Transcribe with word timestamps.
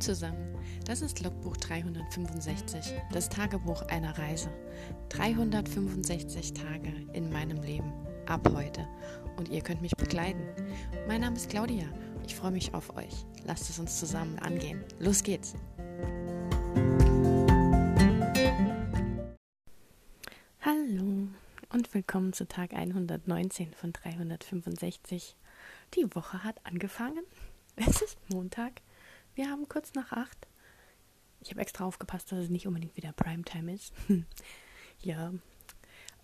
Zusammen, 0.00 0.54
das 0.84 1.00
ist 1.00 1.22
Logbuch 1.24 1.56
365, 1.56 2.92
das 3.12 3.30
Tagebuch 3.30 3.82
einer 3.88 4.16
Reise. 4.18 4.50
365 5.08 6.52
Tage 6.52 6.92
in 7.14 7.32
meinem 7.32 7.62
Leben, 7.62 7.92
ab 8.26 8.46
heute. 8.54 8.86
Und 9.36 9.48
ihr 9.48 9.62
könnt 9.62 9.80
mich 9.80 9.96
begleiten. 9.96 10.42
Mein 11.08 11.22
Name 11.22 11.36
ist 11.36 11.48
Claudia, 11.48 11.86
ich 12.26 12.36
freue 12.36 12.50
mich 12.50 12.74
auf 12.74 12.94
euch. 12.94 13.24
Lasst 13.44 13.70
es 13.70 13.78
uns 13.78 13.98
zusammen 13.98 14.38
angehen. 14.38 14.84
Los 14.98 15.22
geht's! 15.22 15.54
Hallo 20.60 21.28
und 21.72 21.94
willkommen 21.94 22.34
zu 22.34 22.46
Tag 22.46 22.74
119 22.74 23.72
von 23.72 23.92
365. 23.94 25.36
Die 25.94 26.14
Woche 26.14 26.44
hat 26.44 26.60
angefangen. 26.64 27.24
Es 27.76 28.02
ist 28.02 28.18
Montag. 28.28 28.82
Wir 29.36 29.50
haben 29.50 29.68
kurz 29.68 29.92
nach 29.92 30.12
acht. 30.12 30.48
Ich 31.42 31.50
habe 31.50 31.60
extra 31.60 31.84
aufgepasst, 31.84 32.32
dass 32.32 32.44
es 32.44 32.48
nicht 32.48 32.66
unbedingt 32.66 32.96
wieder 32.96 33.12
Primetime 33.12 33.74
ist. 33.74 33.92
ja. 35.00 35.34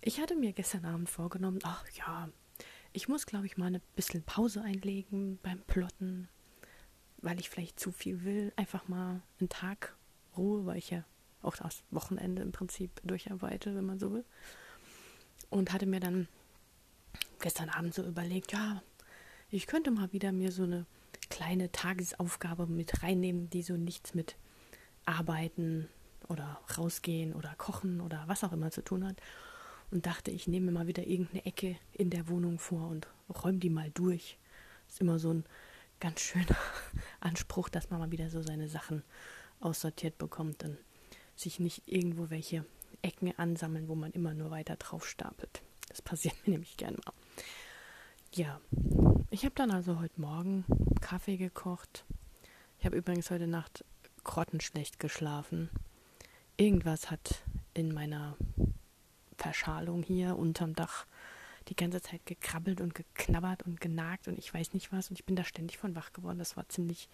Ich 0.01 0.19
hatte 0.19 0.35
mir 0.35 0.51
gestern 0.51 0.83
Abend 0.83 1.09
vorgenommen, 1.09 1.59
ach 1.61 1.85
ja, 1.91 2.29
ich 2.91 3.07
muss, 3.07 3.27
glaube 3.27 3.45
ich, 3.45 3.55
mal 3.55 3.67
eine 3.67 3.81
bisschen 3.95 4.23
Pause 4.23 4.63
einlegen 4.63 5.37
beim 5.43 5.61
Plotten, 5.61 6.27
weil 7.17 7.39
ich 7.39 7.51
vielleicht 7.51 7.79
zu 7.79 7.91
viel 7.91 8.23
will. 8.23 8.51
Einfach 8.55 8.87
mal 8.87 9.21
einen 9.39 9.49
Tag 9.49 9.95
Ruhe, 10.35 10.65
weil 10.65 10.79
ich 10.79 10.89
ja 10.89 11.05
auch 11.43 11.55
das 11.55 11.83
Wochenende 11.91 12.41
im 12.41 12.51
Prinzip 12.51 12.99
durcharbeite, 13.03 13.75
wenn 13.75 13.85
man 13.85 13.99
so 13.99 14.11
will. 14.11 14.25
Und 15.51 15.71
hatte 15.71 15.85
mir 15.85 15.99
dann 15.99 16.27
gestern 17.39 17.69
Abend 17.69 17.93
so 17.93 18.03
überlegt, 18.03 18.53
ja, 18.53 18.81
ich 19.51 19.67
könnte 19.67 19.91
mal 19.91 20.11
wieder 20.13 20.31
mir 20.31 20.51
so 20.51 20.63
eine 20.63 20.87
kleine 21.33 21.71
Tagesaufgabe 21.71 22.67
mit 22.67 23.01
reinnehmen, 23.01 23.49
die 23.49 23.63
so 23.63 23.75
nichts 23.75 24.13
mit 24.13 24.35
Arbeiten 25.03 25.89
oder 26.29 26.61
rausgehen 26.77 27.33
oder 27.33 27.55
kochen 27.57 28.01
oder 28.01 28.23
was 28.27 28.43
auch 28.43 28.51
immer 28.51 28.69
zu 28.69 28.83
tun 28.83 29.03
hat. 29.03 29.15
Und 29.89 30.05
dachte, 30.05 30.29
ich 30.29 30.47
nehme 30.47 30.71
mal 30.71 30.85
wieder 30.85 31.07
irgendeine 31.07 31.43
Ecke 31.45 31.75
in 31.91 32.11
der 32.11 32.27
Wohnung 32.27 32.59
vor 32.59 32.87
und 32.87 33.07
räume 33.43 33.57
die 33.57 33.71
mal 33.71 33.89
durch. 33.95 34.37
Ist 34.87 35.01
immer 35.01 35.17
so 35.17 35.33
ein 35.33 35.43
ganz 35.99 36.21
schöner 36.21 36.55
Anspruch, 37.19 37.67
dass 37.67 37.89
man 37.89 37.99
mal 37.99 38.11
wieder 38.11 38.29
so 38.29 38.43
seine 38.43 38.69
Sachen 38.69 39.01
aussortiert 39.59 40.19
bekommt 40.19 40.63
und 40.63 40.77
sich 41.35 41.59
nicht 41.59 41.81
irgendwo 41.87 42.29
welche 42.29 42.63
Ecken 43.01 43.33
ansammeln, 43.39 43.87
wo 43.87 43.95
man 43.95 44.11
immer 44.11 44.35
nur 44.35 44.51
weiter 44.51 44.75
drauf 44.75 45.07
stapelt. 45.07 45.63
Das 45.89 46.03
passiert 46.03 46.35
mir 46.45 46.51
nämlich 46.51 46.77
gern 46.77 46.93
mal. 46.93 47.13
Ja, 48.35 48.61
ich 49.33 49.45
habe 49.45 49.55
dann 49.55 49.71
also 49.71 49.99
heute 49.99 50.21
Morgen 50.21 50.63
Kaffee 51.01 51.37
gekocht. 51.37 52.05
Ich 52.77 52.85
habe 52.85 52.95
übrigens 52.95 53.31
heute 53.31 53.47
Nacht 53.47 53.83
grottenschlecht 54.23 54.99
geschlafen. 54.99 55.71
Irgendwas 56.55 57.09
hat 57.09 57.41
in 57.73 57.95
meiner 57.95 58.37
Verschalung 59.35 60.03
hier 60.03 60.37
unterm 60.37 60.75
Dach 60.75 61.07
die 61.67 61.75
ganze 61.75 61.99
Zeit 61.99 62.23
gekrabbelt 62.27 62.79
und 62.79 62.93
geknabbert 62.93 63.63
und 63.63 63.81
genagt 63.81 64.27
und 64.27 64.37
ich 64.37 64.53
weiß 64.53 64.75
nicht 64.75 64.91
was 64.91 65.09
und 65.09 65.17
ich 65.17 65.25
bin 65.25 65.35
da 65.35 65.43
ständig 65.43 65.79
von 65.79 65.95
wach 65.95 66.13
geworden. 66.13 66.37
Das 66.37 66.55
war 66.55 66.69
ziemlich 66.69 67.09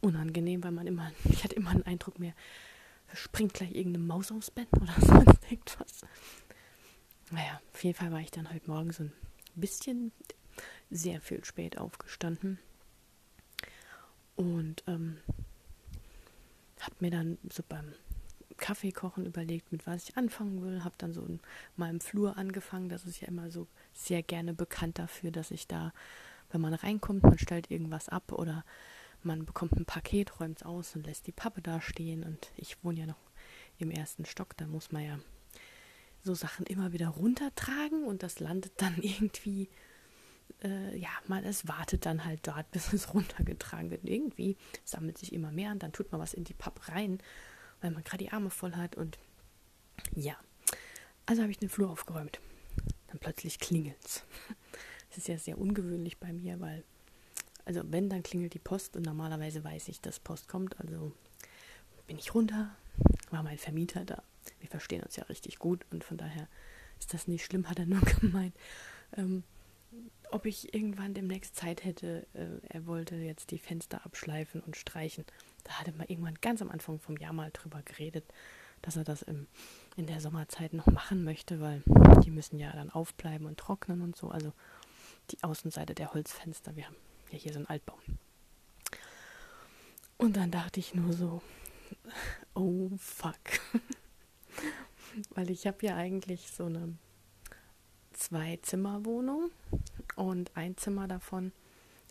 unangenehm, 0.00 0.64
weil 0.64 0.72
man 0.72 0.86
immer, 0.86 1.12
ich 1.24 1.44
hatte 1.44 1.56
immer 1.56 1.72
den 1.72 1.84
Eindruck, 1.84 2.18
mir 2.18 2.32
springt 3.12 3.52
gleich 3.52 3.74
irgendeine 3.74 4.06
Maus 4.06 4.32
aufs 4.32 4.50
Bett 4.50 4.68
oder 4.80 4.94
sonst 4.98 5.44
irgendwas. 5.50 6.06
Naja, 7.30 7.60
auf 7.74 7.84
jeden 7.84 7.98
Fall 7.98 8.12
war 8.12 8.20
ich 8.20 8.30
dann 8.30 8.50
heute 8.50 8.70
Morgen 8.70 8.92
so 8.92 9.02
ein 9.02 9.12
bisschen 9.56 10.10
sehr 10.90 11.20
viel 11.20 11.44
spät 11.44 11.78
aufgestanden 11.78 12.58
und 14.36 14.84
ähm, 14.86 15.18
habe 16.80 16.96
mir 17.00 17.10
dann 17.10 17.38
so 17.50 17.62
beim 17.68 17.92
Kaffeekochen 18.56 19.26
überlegt, 19.26 19.72
mit 19.72 19.86
was 19.86 20.08
ich 20.08 20.16
anfangen 20.16 20.62
will. 20.62 20.84
Habe 20.84 20.94
dann 20.98 21.12
so 21.12 21.22
in 21.22 21.40
meinem 21.76 22.00
Flur 22.00 22.36
angefangen. 22.36 22.88
Das 22.88 23.04
ist 23.04 23.20
ja 23.20 23.28
immer 23.28 23.50
so 23.50 23.66
sehr 23.94 24.22
gerne 24.22 24.52
bekannt 24.52 24.98
dafür, 24.98 25.30
dass 25.30 25.50
ich 25.50 25.66
da, 25.66 25.92
wenn 26.50 26.60
man 26.60 26.74
reinkommt, 26.74 27.22
man 27.22 27.38
stellt 27.38 27.70
irgendwas 27.70 28.08
ab 28.08 28.32
oder 28.32 28.64
man 29.22 29.44
bekommt 29.44 29.72
ein 29.72 29.84
Paket, 29.84 30.38
räumt 30.40 30.58
es 30.58 30.66
aus 30.66 30.94
und 30.94 31.06
lässt 31.06 31.26
die 31.26 31.32
Pappe 31.32 31.62
da 31.62 31.80
stehen. 31.80 32.22
Und 32.22 32.52
ich 32.56 32.76
wohne 32.84 33.00
ja 33.00 33.06
noch 33.06 33.30
im 33.78 33.90
ersten 33.90 34.24
Stock, 34.24 34.56
da 34.56 34.66
muss 34.66 34.92
man 34.92 35.04
ja 35.04 35.18
so 36.24 36.34
Sachen 36.34 36.66
immer 36.66 36.92
wieder 36.92 37.08
runtertragen 37.08 38.04
und 38.04 38.22
das 38.22 38.40
landet 38.40 38.72
dann 38.76 38.96
irgendwie, 39.02 39.68
äh, 40.62 40.96
ja, 40.96 41.08
mal 41.26 41.44
es 41.44 41.68
wartet 41.68 42.06
dann 42.06 42.24
halt 42.24 42.46
dort, 42.46 42.70
bis 42.72 42.92
es 42.92 43.12
runtergetragen 43.14 43.90
wird. 43.90 44.02
Und 44.02 44.10
irgendwie 44.10 44.56
sammelt 44.84 45.18
sich 45.18 45.32
immer 45.32 45.50
mehr 45.50 45.72
und 45.72 45.82
dann 45.82 45.92
tut 45.92 46.10
man 46.12 46.20
was 46.20 46.34
in 46.34 46.44
die 46.44 46.54
Pappe 46.54 46.92
rein, 46.92 47.18
weil 47.80 47.90
man 47.90 48.04
gerade 48.04 48.24
die 48.24 48.32
Arme 48.32 48.50
voll 48.50 48.74
hat 48.74 48.96
und 48.96 49.18
ja. 50.14 50.36
Also 51.26 51.42
habe 51.42 51.50
ich 51.50 51.58
den 51.58 51.68
Flur 51.68 51.90
aufgeräumt. 51.90 52.40
Dann 53.08 53.18
plötzlich 53.18 53.58
klingelt's. 53.58 54.24
Das 55.10 55.16
ist 55.16 55.28
ja 55.28 55.38
sehr 55.38 55.56
ungewöhnlich 55.56 56.18
bei 56.18 56.34
mir, 56.34 56.60
weil, 56.60 56.84
also 57.64 57.80
wenn, 57.86 58.10
dann 58.10 58.22
klingelt 58.22 58.52
die 58.52 58.58
Post 58.58 58.94
und 58.94 59.06
normalerweise 59.06 59.64
weiß 59.64 59.88
ich, 59.88 60.02
dass 60.02 60.20
Post 60.20 60.48
kommt. 60.48 60.78
Also 60.80 61.12
bin 62.06 62.18
ich 62.18 62.34
runter, 62.34 62.76
war 63.30 63.42
mein 63.42 63.56
Vermieter 63.56 64.04
da 64.04 64.22
wir 64.60 64.68
verstehen 64.68 65.02
uns 65.02 65.16
ja 65.16 65.24
richtig 65.24 65.58
gut 65.58 65.84
und 65.90 66.04
von 66.04 66.16
daher 66.16 66.48
ist 66.98 67.14
das 67.14 67.28
nicht 67.28 67.44
schlimm, 67.44 67.68
hat 67.68 67.78
er 67.78 67.86
nur 67.86 68.00
gemeint. 68.20 68.54
Ähm, 69.16 69.44
ob 70.30 70.46
ich 70.46 70.74
irgendwann 70.74 71.14
demnächst 71.14 71.56
Zeit 71.56 71.84
hätte, 71.84 72.26
äh, 72.34 72.66
er 72.68 72.86
wollte 72.86 73.16
jetzt 73.16 73.50
die 73.50 73.58
Fenster 73.58 74.04
abschleifen 74.04 74.60
und 74.60 74.76
streichen. 74.76 75.24
Da 75.64 75.72
hatte 75.74 75.92
man 75.92 76.06
irgendwann 76.06 76.36
ganz 76.40 76.62
am 76.62 76.70
Anfang 76.70 76.98
vom 76.98 77.16
Jahr 77.16 77.32
mal 77.32 77.50
drüber 77.52 77.82
geredet, 77.82 78.24
dass 78.82 78.96
er 78.96 79.04
das 79.04 79.22
im, 79.22 79.46
in 79.96 80.06
der 80.06 80.20
Sommerzeit 80.20 80.72
noch 80.72 80.86
machen 80.86 81.24
möchte, 81.24 81.60
weil 81.60 81.82
die 82.22 82.30
müssen 82.30 82.58
ja 82.58 82.72
dann 82.72 82.90
aufbleiben 82.90 83.46
und 83.46 83.58
trocknen 83.58 84.02
und 84.02 84.16
so. 84.16 84.28
Also 84.28 84.52
die 85.30 85.42
Außenseite 85.42 85.94
der 85.94 86.12
Holzfenster. 86.12 86.76
Wir 86.76 86.86
haben 86.86 86.96
ja 87.30 87.38
hier 87.38 87.52
so 87.52 87.58
einen 87.58 87.66
Altbau. 87.66 87.98
Und 90.16 90.36
dann 90.36 90.50
dachte 90.50 90.80
ich 90.80 90.94
nur 90.94 91.12
so, 91.12 91.42
oh 92.54 92.90
fuck. 92.98 93.34
Weil 95.30 95.50
ich 95.50 95.66
habe 95.66 95.86
ja 95.86 95.96
eigentlich 95.96 96.50
so 96.50 96.66
eine 96.66 96.96
Zwei-Zimmer-Wohnung 98.18 99.50
und 100.16 100.50
ein 100.56 100.76
Zimmer 100.76 101.06
davon 101.06 101.52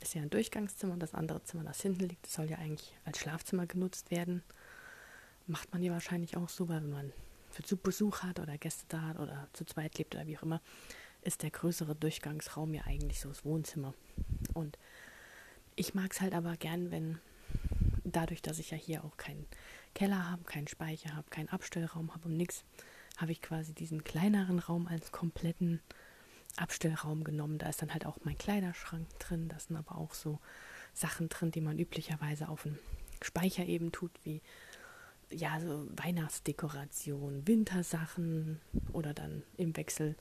ist 0.01 0.15
ja 0.15 0.21
ein 0.21 0.29
Durchgangszimmer 0.29 0.93
und 0.93 1.01
das 1.01 1.13
andere 1.13 1.43
Zimmer, 1.43 1.65
das 1.65 1.81
hinten 1.81 2.07
liegt, 2.07 2.27
soll 2.27 2.49
ja 2.49 2.57
eigentlich 2.57 2.93
als 3.03 3.19
Schlafzimmer 3.19 3.65
genutzt 3.65 4.09
werden. 4.09 4.41
Macht 5.47 5.71
man 5.73 5.83
ja 5.83 5.91
wahrscheinlich 5.91 6.37
auch 6.37 6.47
so, 6.47 6.69
weil 6.69 6.81
wenn 6.81 6.91
man 6.91 7.13
für 7.49 7.75
Besuch 7.75 8.23
hat 8.23 8.39
oder 8.39 8.57
Gäste 8.57 8.85
da 8.87 9.01
hat 9.01 9.19
oder 9.19 9.49
zu 9.51 9.65
zweit 9.65 9.97
lebt 9.97 10.15
oder 10.15 10.25
wie 10.27 10.37
auch 10.37 10.43
immer, 10.43 10.61
ist 11.23 11.43
der 11.43 11.51
größere 11.51 11.93
Durchgangsraum 11.95 12.73
ja 12.73 12.83
eigentlich 12.85 13.19
so 13.19 13.27
das 13.27 13.43
Wohnzimmer. 13.43 13.93
Und 14.53 14.77
ich 15.75 15.93
mag 15.93 16.13
es 16.13 16.21
halt 16.21 16.33
aber 16.33 16.55
gern, 16.55 16.89
wenn 16.89 17.19
dadurch, 18.05 18.41
dass 18.41 18.59
ich 18.59 18.71
ja 18.71 18.77
hier 18.77 19.03
auch 19.03 19.17
keinen 19.17 19.45
Keller 19.93 20.31
habe, 20.31 20.43
keinen 20.43 20.67
Speicher 20.67 21.15
habe, 21.15 21.29
keinen 21.29 21.49
Abstellraum 21.49 22.13
habe 22.13 22.29
und 22.29 22.37
nichts, 22.37 22.63
habe 23.17 23.31
ich 23.31 23.41
quasi 23.41 23.73
diesen 23.73 24.03
kleineren 24.03 24.59
Raum 24.59 24.87
als 24.87 25.11
kompletten 25.11 25.81
Abstellraum 26.55 27.23
genommen. 27.23 27.57
Da 27.57 27.69
ist 27.69 27.81
dann 27.81 27.93
halt 27.93 28.05
auch 28.05 28.17
mein 28.23 28.37
Kleiderschrank 28.37 29.07
drin, 29.19 29.49
da 29.49 29.59
sind 29.59 29.75
aber 29.75 29.97
auch 29.97 30.13
so 30.13 30.39
Sachen 30.93 31.29
drin, 31.29 31.51
die 31.51 31.61
man 31.61 31.77
üblicherweise 31.77 32.49
auf 32.49 32.65
einen 32.65 32.79
Speicher 33.21 33.65
eben 33.65 33.91
tut, 33.91 34.11
wie 34.23 34.41
ja, 35.29 35.59
so 35.59 35.87
Weihnachtsdekoration, 35.95 37.45
Wintersachen 37.47 38.61
oder 38.93 39.13
dann 39.13 39.43
im 39.57 39.75
Wechsel, 39.75 40.15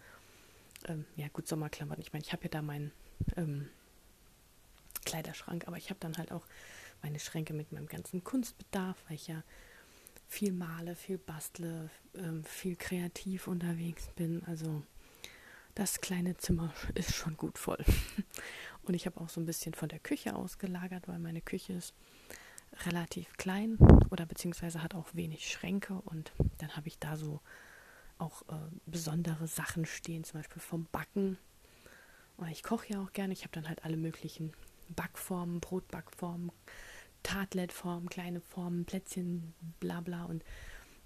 ähm, 0.89 1.05
ja 1.17 1.29
gut, 1.29 1.47
Sommerklamotten. 1.47 2.03
Ich 2.03 2.13
meine, 2.13 2.25
ich 2.25 2.33
habe 2.33 2.45
ja 2.45 2.49
da 2.49 2.63
meinen 2.63 2.91
ähm, 3.37 3.69
Kleiderschrank, 5.05 5.69
aber 5.69 5.77
ich 5.77 5.91
habe 5.91 6.01
dann 6.01 6.17
halt 6.17 6.33
auch 6.33 6.45
meine 7.03 7.21
Schränke 7.21 7.55
mit 7.55 7.73
meinem 7.73 7.87
ganzen 7.87 8.25
Kunstbedarf, 8.25 8.97
weil 9.07 9.17
ich 9.17 9.29
ja 9.29 9.43
viel 10.29 10.53
male, 10.53 10.95
viel 10.95 11.19
bastle, 11.19 11.91
ähm, 12.15 12.45
viel 12.45 12.77
kreativ 12.77 13.47
unterwegs 13.47 14.09
bin. 14.17 14.43
Also 14.47 14.83
das 15.75 16.01
kleine 16.01 16.37
Zimmer 16.37 16.73
ist 16.95 17.15
schon 17.15 17.37
gut 17.37 17.59
voll. 17.59 17.85
Und 18.83 18.95
ich 18.95 19.07
habe 19.07 19.21
auch 19.21 19.29
so 19.29 19.41
ein 19.41 19.47
bisschen 19.47 19.75
von 19.75 19.89
der 19.89 19.99
Küche 19.99 20.35
ausgelagert, 20.35 21.09
weil 21.09 21.19
meine 21.19 21.41
Küche 21.41 21.75
ist 21.75 21.95
relativ 22.85 23.37
klein 23.37 23.79
oder 24.11 24.27
beziehungsweise 24.27 24.83
hat 24.83 24.95
auch 24.95 25.09
wenig 25.15 25.49
Schränke 25.49 25.95
und 25.95 26.33
dann 26.59 26.77
habe 26.77 26.89
ich 26.89 26.99
da 26.99 27.17
so 27.17 27.41
auch 28.19 28.43
äh, 28.49 28.71
besondere 28.87 29.47
Sachen 29.47 29.87
stehen, 29.87 30.25
zum 30.25 30.41
Beispiel 30.41 30.61
vom 30.61 30.87
Backen. 30.93 31.39
Und 32.37 32.49
ich 32.49 32.63
koche 32.63 32.93
ja 32.93 33.03
auch 33.03 33.13
gerne. 33.13 33.33
Ich 33.33 33.43
habe 33.43 33.53
dann 33.53 33.69
halt 33.69 33.85
alle 33.85 33.97
möglichen 33.97 34.53
Backformen, 34.89 35.61
Brotbackformen, 35.61 36.53
Tartlettformen, 37.27 38.09
kleine 38.09 38.41
Formen, 38.41 38.85
Plätzchen, 38.85 39.53
bla 39.81 40.01
bla. 40.01 40.27
Und 40.27 40.45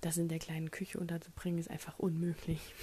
das 0.02 0.18
in 0.18 0.28
der 0.28 0.38
kleinen 0.38 0.70
Küche 0.70 0.98
unterzubringen, 0.98 1.58
ist 1.58 1.70
einfach 1.70 1.98
unmöglich. 1.98 2.60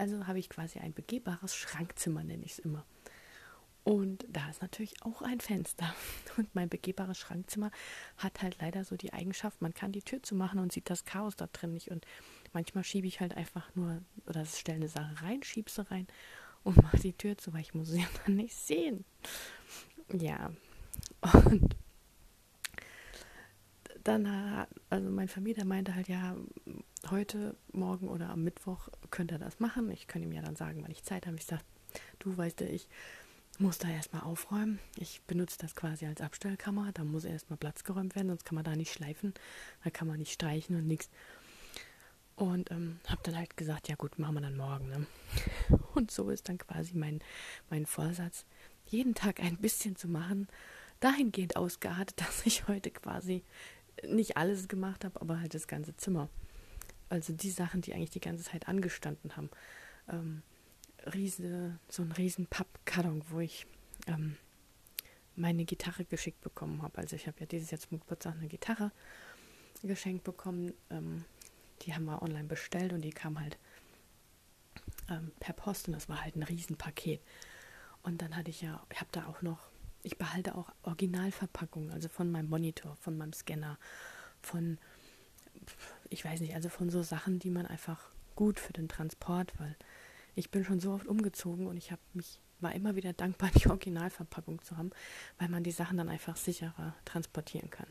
Also 0.00 0.28
habe 0.28 0.38
ich 0.38 0.48
quasi 0.48 0.78
ein 0.78 0.94
begehbares 0.94 1.56
Schrankzimmer, 1.56 2.22
nenne 2.22 2.44
ich 2.44 2.52
es 2.52 2.58
immer. 2.60 2.86
Und 3.82 4.24
da 4.28 4.48
ist 4.48 4.62
natürlich 4.62 5.02
auch 5.02 5.22
ein 5.22 5.40
Fenster. 5.40 5.92
Und 6.36 6.54
mein 6.54 6.68
begehbares 6.68 7.18
Schrankzimmer 7.18 7.72
hat 8.16 8.40
halt 8.40 8.58
leider 8.60 8.84
so 8.84 8.96
die 8.96 9.12
Eigenschaft, 9.12 9.60
man 9.60 9.74
kann 9.74 9.90
die 9.90 10.02
Tür 10.02 10.22
zumachen 10.22 10.60
und 10.60 10.70
sieht 10.70 10.88
das 10.88 11.04
Chaos 11.04 11.34
da 11.34 11.48
drin 11.48 11.72
nicht. 11.72 11.90
Und 11.90 12.06
manchmal 12.52 12.84
schiebe 12.84 13.08
ich 13.08 13.18
halt 13.18 13.36
einfach 13.36 13.74
nur, 13.74 14.00
oder 14.26 14.46
stelle 14.46 14.76
eine 14.76 14.88
Sache 14.88 15.20
rein, 15.20 15.42
schiebe 15.42 15.68
sie 15.68 15.90
rein 15.90 16.06
und 16.62 16.76
mache 16.82 16.98
die 16.98 17.12
Tür 17.12 17.36
zu, 17.36 17.52
weil 17.52 17.62
ich 17.62 17.74
muss 17.74 17.88
sie 17.88 18.06
dann 18.24 18.36
nicht 18.36 18.54
sehen. 18.54 19.04
Ja. 20.12 20.52
Und 21.44 21.74
dann, 24.04 24.66
also 24.90 25.10
mein 25.10 25.28
Vermieter 25.28 25.64
meinte 25.64 25.94
halt, 25.94 26.08
ja, 26.08 26.36
heute, 27.10 27.56
morgen 27.72 28.08
oder 28.08 28.30
am 28.30 28.44
Mittwoch 28.44 28.88
könnte 29.10 29.36
er 29.36 29.38
das 29.38 29.60
machen. 29.60 29.90
Ich 29.90 30.06
könnte 30.06 30.28
ihm 30.28 30.32
ja 30.32 30.42
dann 30.42 30.56
sagen, 30.56 30.82
wann 30.82 30.90
ich 30.90 31.04
Zeit 31.04 31.26
habe. 31.26 31.36
Ich 31.36 31.46
sage, 31.46 31.62
du 32.18 32.36
weißt 32.36 32.60
ja, 32.60 32.66
ich 32.66 32.88
muss 33.58 33.78
da 33.78 33.88
erstmal 33.88 34.22
aufräumen. 34.22 34.78
Ich 34.96 35.22
benutze 35.22 35.58
das 35.58 35.74
quasi 35.74 36.06
als 36.06 36.20
Abstellkammer. 36.20 36.92
Da 36.92 37.04
muss 37.04 37.24
erstmal 37.24 37.56
Platz 37.56 37.84
geräumt 37.84 38.14
werden, 38.14 38.28
sonst 38.28 38.44
kann 38.44 38.54
man 38.54 38.64
da 38.64 38.76
nicht 38.76 38.92
schleifen. 38.92 39.34
Da 39.84 39.90
kann 39.90 40.08
man 40.08 40.18
nicht 40.18 40.32
streichen 40.32 40.76
und 40.76 40.86
nichts. 40.86 41.10
Und 42.36 42.70
ähm, 42.70 43.00
habe 43.08 43.20
dann 43.24 43.36
halt 43.36 43.56
gesagt, 43.56 43.88
ja 43.88 43.96
gut, 43.96 44.18
machen 44.18 44.34
wir 44.34 44.40
dann 44.42 44.56
morgen. 44.56 44.88
Ne? 44.88 45.06
Und 45.94 46.12
so 46.12 46.30
ist 46.30 46.48
dann 46.48 46.58
quasi 46.58 46.96
mein, 46.96 47.20
mein 47.68 47.84
Vorsatz, 47.84 48.46
jeden 48.86 49.16
Tag 49.16 49.40
ein 49.40 49.56
bisschen 49.56 49.96
zu 49.96 50.06
machen, 50.06 50.46
dahingehend 51.00 51.56
ausgeartet, 51.56 52.20
dass 52.20 52.46
ich 52.46 52.68
heute 52.68 52.92
quasi 52.92 53.42
nicht 54.06 54.36
alles 54.36 54.68
gemacht 54.68 55.04
habe, 55.04 55.20
aber 55.20 55.40
halt 55.40 55.54
das 55.54 55.66
ganze 55.66 55.96
Zimmer. 55.96 56.28
Also 57.08 57.32
die 57.32 57.50
Sachen, 57.50 57.80
die 57.80 57.94
eigentlich 57.94 58.10
die 58.10 58.20
ganze 58.20 58.44
Zeit 58.44 58.68
angestanden 58.68 59.36
haben. 59.36 59.50
Ähm, 60.08 60.42
riese, 61.14 61.78
so 61.88 62.02
ein 62.02 62.12
riesen 62.12 62.46
Pappkarton, 62.46 63.22
wo 63.30 63.40
ich 63.40 63.66
ähm, 64.06 64.36
meine 65.36 65.64
Gitarre 65.64 66.04
geschickt 66.04 66.40
bekommen 66.40 66.82
habe. 66.82 66.98
Also 66.98 67.16
ich 67.16 67.26
habe 67.26 67.40
ja 67.40 67.46
dieses 67.46 67.70
Jahr 67.70 67.80
zum 67.80 68.00
Geburtstag 68.00 68.36
eine 68.36 68.48
Gitarre 68.48 68.92
geschenkt 69.82 70.24
bekommen. 70.24 70.74
Ähm, 70.90 71.24
die 71.82 71.94
haben 71.94 72.04
wir 72.04 72.22
online 72.22 72.48
bestellt 72.48 72.92
und 72.92 73.02
die 73.02 73.10
kam 73.10 73.40
halt 73.40 73.56
ähm, 75.08 75.32
per 75.40 75.54
Post 75.54 75.88
und 75.88 75.94
das 75.94 76.08
war 76.08 76.22
halt 76.22 76.36
ein 76.36 76.42
Riesenpaket. 76.42 77.20
Und 78.02 78.22
dann 78.22 78.36
hatte 78.36 78.50
ich 78.50 78.62
ja, 78.62 78.82
ich 78.92 79.00
habe 79.00 79.10
da 79.12 79.26
auch 79.26 79.42
noch, 79.42 79.70
ich 80.02 80.18
behalte 80.18 80.54
auch 80.54 80.70
Originalverpackungen, 80.82 81.90
also 81.90 82.08
von 82.08 82.30
meinem 82.30 82.48
Monitor, 82.48 82.96
von 82.96 83.16
meinem 83.16 83.32
Scanner, 83.32 83.78
von, 84.40 84.78
ich 86.08 86.24
weiß 86.24 86.40
nicht, 86.40 86.54
also 86.54 86.68
von 86.68 86.90
so 86.90 87.02
Sachen, 87.02 87.38
die 87.38 87.50
man 87.50 87.66
einfach 87.66 88.10
gut 88.36 88.60
für 88.60 88.72
den 88.72 88.88
Transport, 88.88 89.52
weil 89.58 89.76
ich 90.34 90.50
bin 90.50 90.64
schon 90.64 90.80
so 90.80 90.92
oft 90.92 91.06
umgezogen 91.06 91.66
und 91.66 91.76
ich 91.76 91.90
habe 91.90 92.02
mich 92.14 92.40
war 92.60 92.74
immer 92.74 92.96
wieder 92.96 93.12
dankbar, 93.12 93.50
die 93.54 93.68
Originalverpackung 93.68 94.62
zu 94.62 94.76
haben, 94.76 94.90
weil 95.38 95.48
man 95.48 95.62
die 95.62 95.70
Sachen 95.70 95.96
dann 95.96 96.08
einfach 96.08 96.36
sicherer 96.36 96.94
transportieren 97.04 97.70
kann. 97.70 97.86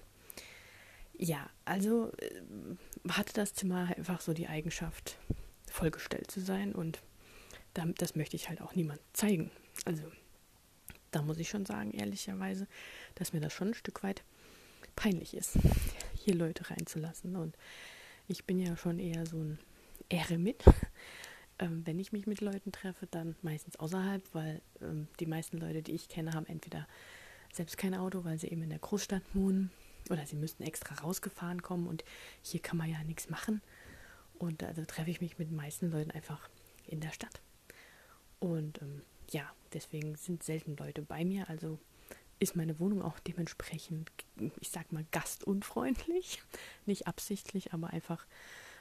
Ja, 1.17 1.49
also 1.65 2.11
äh, 2.19 2.41
hatte 3.09 3.33
das 3.33 3.53
Zimmer 3.53 3.89
einfach 3.95 4.21
so 4.21 4.33
die 4.33 4.47
Eigenschaft, 4.47 5.17
vollgestellt 5.69 6.29
zu 6.29 6.41
sein 6.41 6.73
und 6.73 7.01
damit, 7.73 8.01
das 8.01 8.15
möchte 8.15 8.35
ich 8.35 8.49
halt 8.49 8.61
auch 8.61 8.75
niemand 8.75 8.99
zeigen. 9.13 9.51
Also 9.85 10.03
da 11.11 11.21
muss 11.21 11.39
ich 11.39 11.49
schon 11.49 11.65
sagen, 11.65 11.91
ehrlicherweise, 11.91 12.67
dass 13.15 13.33
mir 13.33 13.39
das 13.39 13.53
schon 13.53 13.69
ein 13.69 13.73
Stück 13.73 14.03
weit 14.03 14.23
peinlich 14.95 15.33
ist, 15.33 15.57
hier 16.15 16.35
Leute 16.35 16.69
reinzulassen. 16.69 17.35
Und 17.35 17.55
ich 18.27 18.45
bin 18.45 18.59
ja 18.59 18.75
schon 18.75 18.99
eher 18.99 19.25
so 19.25 19.37
ein 19.37 19.59
Eremit. 20.09 20.63
Ähm, 21.59 21.81
wenn 21.87 21.97
ich 21.97 22.11
mich 22.11 22.27
mit 22.27 22.39
Leuten 22.39 22.71
treffe, 22.71 23.07
dann 23.09 23.35
meistens 23.41 23.77
außerhalb, 23.77 24.21
weil 24.33 24.61
ähm, 24.79 25.07
die 25.19 25.25
meisten 25.25 25.57
Leute, 25.57 25.81
die 25.81 25.93
ich 25.93 26.07
kenne, 26.07 26.33
haben 26.33 26.45
entweder 26.45 26.87
selbst 27.51 27.79
kein 27.79 27.95
Auto, 27.95 28.23
weil 28.23 28.37
sie 28.37 28.49
eben 28.49 28.61
in 28.61 28.69
der 28.69 28.77
Großstadt 28.77 29.23
wohnen 29.33 29.71
oder 30.11 30.23
sie 30.27 30.35
müssten 30.35 30.61
extra 30.61 30.93
rausgefahren 30.93 31.63
kommen 31.63 31.87
und 31.87 32.03
hier 32.43 32.61
kann 32.61 32.77
man 32.77 32.91
ja 32.91 33.03
nichts 33.03 33.31
machen. 33.31 33.63
Und 34.37 34.61
also 34.61 34.85
treffe 34.85 35.09
ich 35.09 35.19
mich 35.19 35.39
mit 35.39 35.49
den 35.49 35.55
meisten 35.55 35.89
Leuten 35.89 36.11
einfach 36.11 36.47
in 36.85 36.99
der 36.99 37.11
Stadt. 37.11 37.41
Und 38.39 38.79
ähm, 38.83 39.01
ja, 39.31 39.51
deswegen 39.73 40.15
sind 40.15 40.43
selten 40.43 40.75
Leute 40.77 41.01
bei 41.01 41.25
mir. 41.25 41.49
Also 41.49 41.79
ist 42.39 42.55
meine 42.55 42.79
Wohnung 42.79 43.01
auch 43.01 43.19
dementsprechend, 43.19 44.11
ich 44.59 44.69
sag 44.69 44.91
mal, 44.91 45.05
gastunfreundlich. 45.11 46.41
Nicht 46.85 47.07
absichtlich, 47.07 47.73
aber 47.73 47.89
einfach 47.91 48.25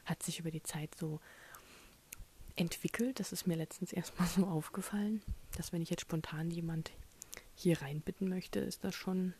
hat 0.04 0.22
sich 0.22 0.40
über 0.40 0.50
die 0.50 0.62
Zeit 0.62 0.94
so 0.94 1.20
entwickelt. 2.54 3.20
Das 3.20 3.32
ist 3.32 3.46
mir 3.46 3.56
letztens 3.56 3.92
erstmal 3.92 4.28
so 4.28 4.46
aufgefallen, 4.46 5.22
dass 5.56 5.72
wenn 5.72 5.82
ich 5.82 5.90
jetzt 5.90 6.02
spontan 6.02 6.50
jemand 6.50 6.92
hier 7.54 7.80
reinbitten 7.80 8.28
möchte, 8.28 8.60
ist 8.60 8.84
das 8.84 8.94
schon 8.94 9.34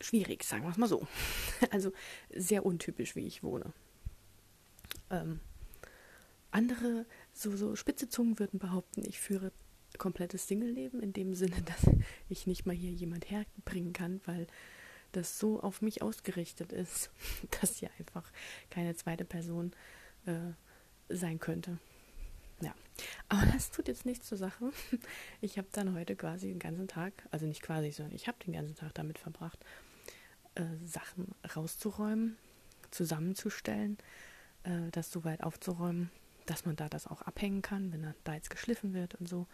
schwierig, 0.00 0.44
sagen 0.44 0.64
wir 0.64 0.70
es 0.70 0.76
mal 0.76 0.88
so. 0.88 1.06
Also 1.70 1.92
sehr 2.34 2.66
untypisch, 2.66 3.16
wie 3.16 3.26
ich 3.26 3.42
wohne. 3.42 3.72
Ähm, 5.10 5.40
andere, 6.50 7.06
so, 7.32 7.56
so 7.56 7.76
spitze 7.76 8.08
Zungen 8.08 8.38
würden 8.38 8.58
behaupten, 8.58 9.02
ich 9.06 9.18
führe 9.18 9.52
komplettes 9.98 10.46
Single-Leben, 10.48 11.00
in 11.00 11.12
dem 11.12 11.34
Sinne, 11.34 11.62
dass 11.64 11.94
ich 12.28 12.46
nicht 12.46 12.66
mal 12.66 12.74
hier 12.74 12.92
jemand 12.92 13.30
herbringen 13.30 13.92
kann, 13.92 14.20
weil 14.26 14.46
das 15.12 15.38
so 15.38 15.60
auf 15.60 15.82
mich 15.82 16.02
ausgerichtet 16.02 16.72
ist, 16.72 17.10
dass 17.60 17.76
hier 17.76 17.90
einfach 17.98 18.30
keine 18.70 18.94
zweite 18.94 19.24
Person 19.24 19.72
äh, 20.26 20.52
sein 21.08 21.38
könnte. 21.38 21.78
Ja, 22.60 22.74
aber 23.28 23.46
das 23.52 23.70
tut 23.70 23.88
jetzt 23.88 24.06
nichts 24.06 24.26
zur 24.28 24.38
Sache. 24.38 24.70
Ich 25.40 25.58
habe 25.58 25.68
dann 25.72 25.94
heute 25.94 26.16
quasi 26.16 26.48
den 26.48 26.58
ganzen 26.58 26.88
Tag, 26.88 27.12
also 27.30 27.46
nicht 27.46 27.62
quasi, 27.62 27.90
sondern 27.90 28.14
ich 28.14 28.28
habe 28.28 28.38
den 28.44 28.54
ganzen 28.54 28.74
Tag 28.74 28.94
damit 28.94 29.18
verbracht, 29.18 29.64
äh, 30.54 30.64
Sachen 30.84 31.34
rauszuräumen, 31.54 32.36
zusammenzustellen, 32.90 33.98
äh, 34.64 34.90
das 34.90 35.10
so 35.10 35.24
weit 35.24 35.42
aufzuräumen, 35.42 36.10
dass 36.46 36.64
man 36.64 36.76
da 36.76 36.88
das 36.88 37.06
auch 37.06 37.22
abhängen 37.22 37.62
kann, 37.62 37.92
wenn 37.92 38.14
da 38.24 38.34
jetzt 38.34 38.50
geschliffen 38.50 38.94
wird 38.94 39.14
und 39.16 39.28
so. 39.28 39.46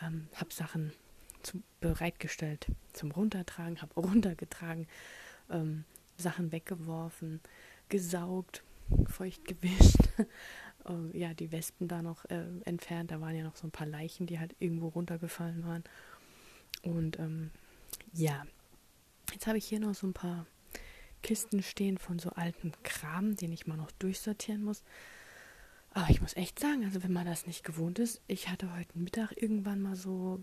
Ähm, 0.00 0.28
habe 0.34 0.52
Sachen 0.52 0.92
zu, 1.42 1.62
bereitgestellt 1.80 2.66
zum 2.92 3.10
Runtertragen, 3.10 3.80
habe 3.82 3.94
runtergetragen, 4.00 4.86
ähm, 5.50 5.84
Sachen 6.16 6.52
weggeworfen, 6.52 7.40
gesaugt, 7.88 8.62
feucht 9.06 9.44
gewischt, 9.46 10.00
äh, 10.86 11.18
ja, 11.18 11.34
die 11.34 11.52
Wespen 11.52 11.88
da 11.88 12.02
noch 12.02 12.24
äh, 12.26 12.44
entfernt. 12.64 13.10
Da 13.10 13.20
waren 13.20 13.34
ja 13.34 13.44
noch 13.44 13.56
so 13.56 13.66
ein 13.66 13.72
paar 13.72 13.86
Leichen, 13.86 14.26
die 14.26 14.38
halt 14.38 14.54
irgendwo 14.58 14.88
runtergefallen 14.88 15.64
waren. 15.64 15.84
Und 16.82 17.18
ähm, 17.18 17.50
ja, 18.12 18.44
jetzt 19.32 19.46
habe 19.46 19.58
ich 19.58 19.66
hier 19.66 19.80
noch 19.80 19.94
so 19.94 20.06
ein 20.06 20.12
paar 20.12 20.46
Kisten 21.22 21.62
stehen 21.62 21.98
von 21.98 22.18
so 22.18 22.30
alten 22.30 22.72
Kram, 22.82 23.36
den 23.36 23.52
ich 23.52 23.66
mal 23.66 23.76
noch 23.76 23.92
durchsortieren 23.92 24.64
muss. 24.64 24.82
Aber 25.94 26.08
ich 26.08 26.20
muss 26.20 26.36
echt 26.36 26.58
sagen, 26.58 26.84
also 26.84 27.02
wenn 27.02 27.12
man 27.12 27.26
das 27.26 27.46
nicht 27.46 27.64
gewohnt 27.64 27.98
ist, 27.98 28.22
ich 28.26 28.48
hatte 28.48 28.74
heute 28.76 28.98
Mittag 28.98 29.32
irgendwann 29.36 29.82
mal 29.82 29.96
so 29.96 30.42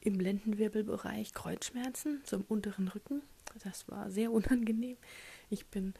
im 0.00 0.20
Lendenwirbelbereich 0.20 1.34
Kreuzschmerzen, 1.34 2.22
so 2.24 2.36
im 2.36 2.42
unteren 2.42 2.88
Rücken. 2.88 3.22
Das 3.64 3.88
war 3.88 4.10
sehr 4.10 4.30
unangenehm. 4.32 4.96
Ich 5.50 5.66
bin 5.66 5.94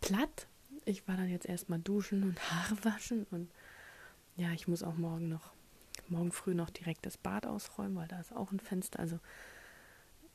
platt 0.00 0.48
ich 0.84 1.06
war 1.08 1.16
dann 1.16 1.28
jetzt 1.28 1.46
erstmal 1.46 1.78
duschen 1.78 2.22
und 2.22 2.40
Haare 2.50 2.84
waschen 2.84 3.26
und 3.30 3.50
ja, 4.36 4.52
ich 4.52 4.66
muss 4.66 4.82
auch 4.82 4.96
morgen 4.96 5.28
noch, 5.28 5.52
morgen 6.08 6.32
früh 6.32 6.54
noch 6.54 6.70
direkt 6.70 7.06
das 7.06 7.16
Bad 7.16 7.46
ausräumen, 7.46 7.96
weil 7.96 8.08
da 8.08 8.20
ist 8.20 8.34
auch 8.34 8.50
ein 8.50 8.58
Fenster. 8.58 8.98
Also 8.98 9.20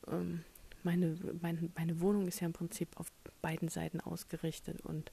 ähm, 0.08 0.42
meine, 0.82 1.18
meine, 1.42 1.70
meine 1.76 2.00
Wohnung 2.00 2.26
ist 2.26 2.40
ja 2.40 2.46
im 2.46 2.54
Prinzip 2.54 2.88
auf 2.98 3.12
beiden 3.42 3.68
Seiten 3.68 4.00
ausgerichtet 4.00 4.80
und 4.80 5.12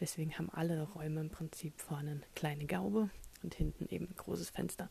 deswegen 0.00 0.38
haben 0.38 0.50
alle 0.50 0.82
Räume 0.82 1.20
im 1.20 1.30
Prinzip 1.30 1.80
vorne 1.80 2.10
eine 2.12 2.20
kleine 2.34 2.66
Gaube 2.66 3.10
und 3.42 3.54
hinten 3.54 3.86
eben 3.88 4.06
ein 4.06 4.16
großes 4.16 4.50
Fenster 4.50 4.90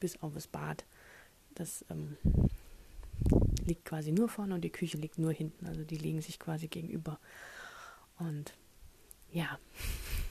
bis 0.00 0.20
auf 0.20 0.34
das 0.34 0.48
Bad. 0.48 0.84
Das 1.54 1.84
ähm, 1.90 2.16
liegt 3.64 3.84
quasi 3.84 4.10
nur 4.10 4.28
vorne 4.28 4.54
und 4.54 4.62
die 4.62 4.70
Küche 4.70 4.98
liegt 4.98 5.18
nur 5.18 5.32
hinten. 5.32 5.66
Also 5.66 5.84
die 5.84 5.96
liegen 5.96 6.20
sich 6.20 6.38
quasi 6.38 6.68
gegenüber. 6.68 7.18
Und 8.18 8.52
ja, 9.30 9.58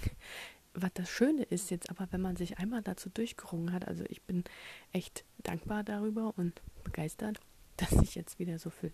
was 0.73 0.91
das 0.93 1.09
Schöne 1.09 1.43
ist 1.43 1.71
jetzt 1.71 1.89
aber, 1.89 2.07
wenn 2.11 2.21
man 2.21 2.35
sich 2.35 2.57
einmal 2.57 2.81
dazu 2.81 3.09
durchgerungen 3.09 3.71
hat, 3.71 3.87
also 3.87 4.03
ich 4.09 4.21
bin 4.23 4.43
echt 4.91 5.23
dankbar 5.43 5.83
darüber 5.83 6.33
und 6.37 6.61
begeistert, 6.83 7.39
dass 7.77 7.93
ich 7.93 8.15
jetzt 8.15 8.39
wieder 8.39 8.59
so 8.59 8.69
viel 8.69 8.91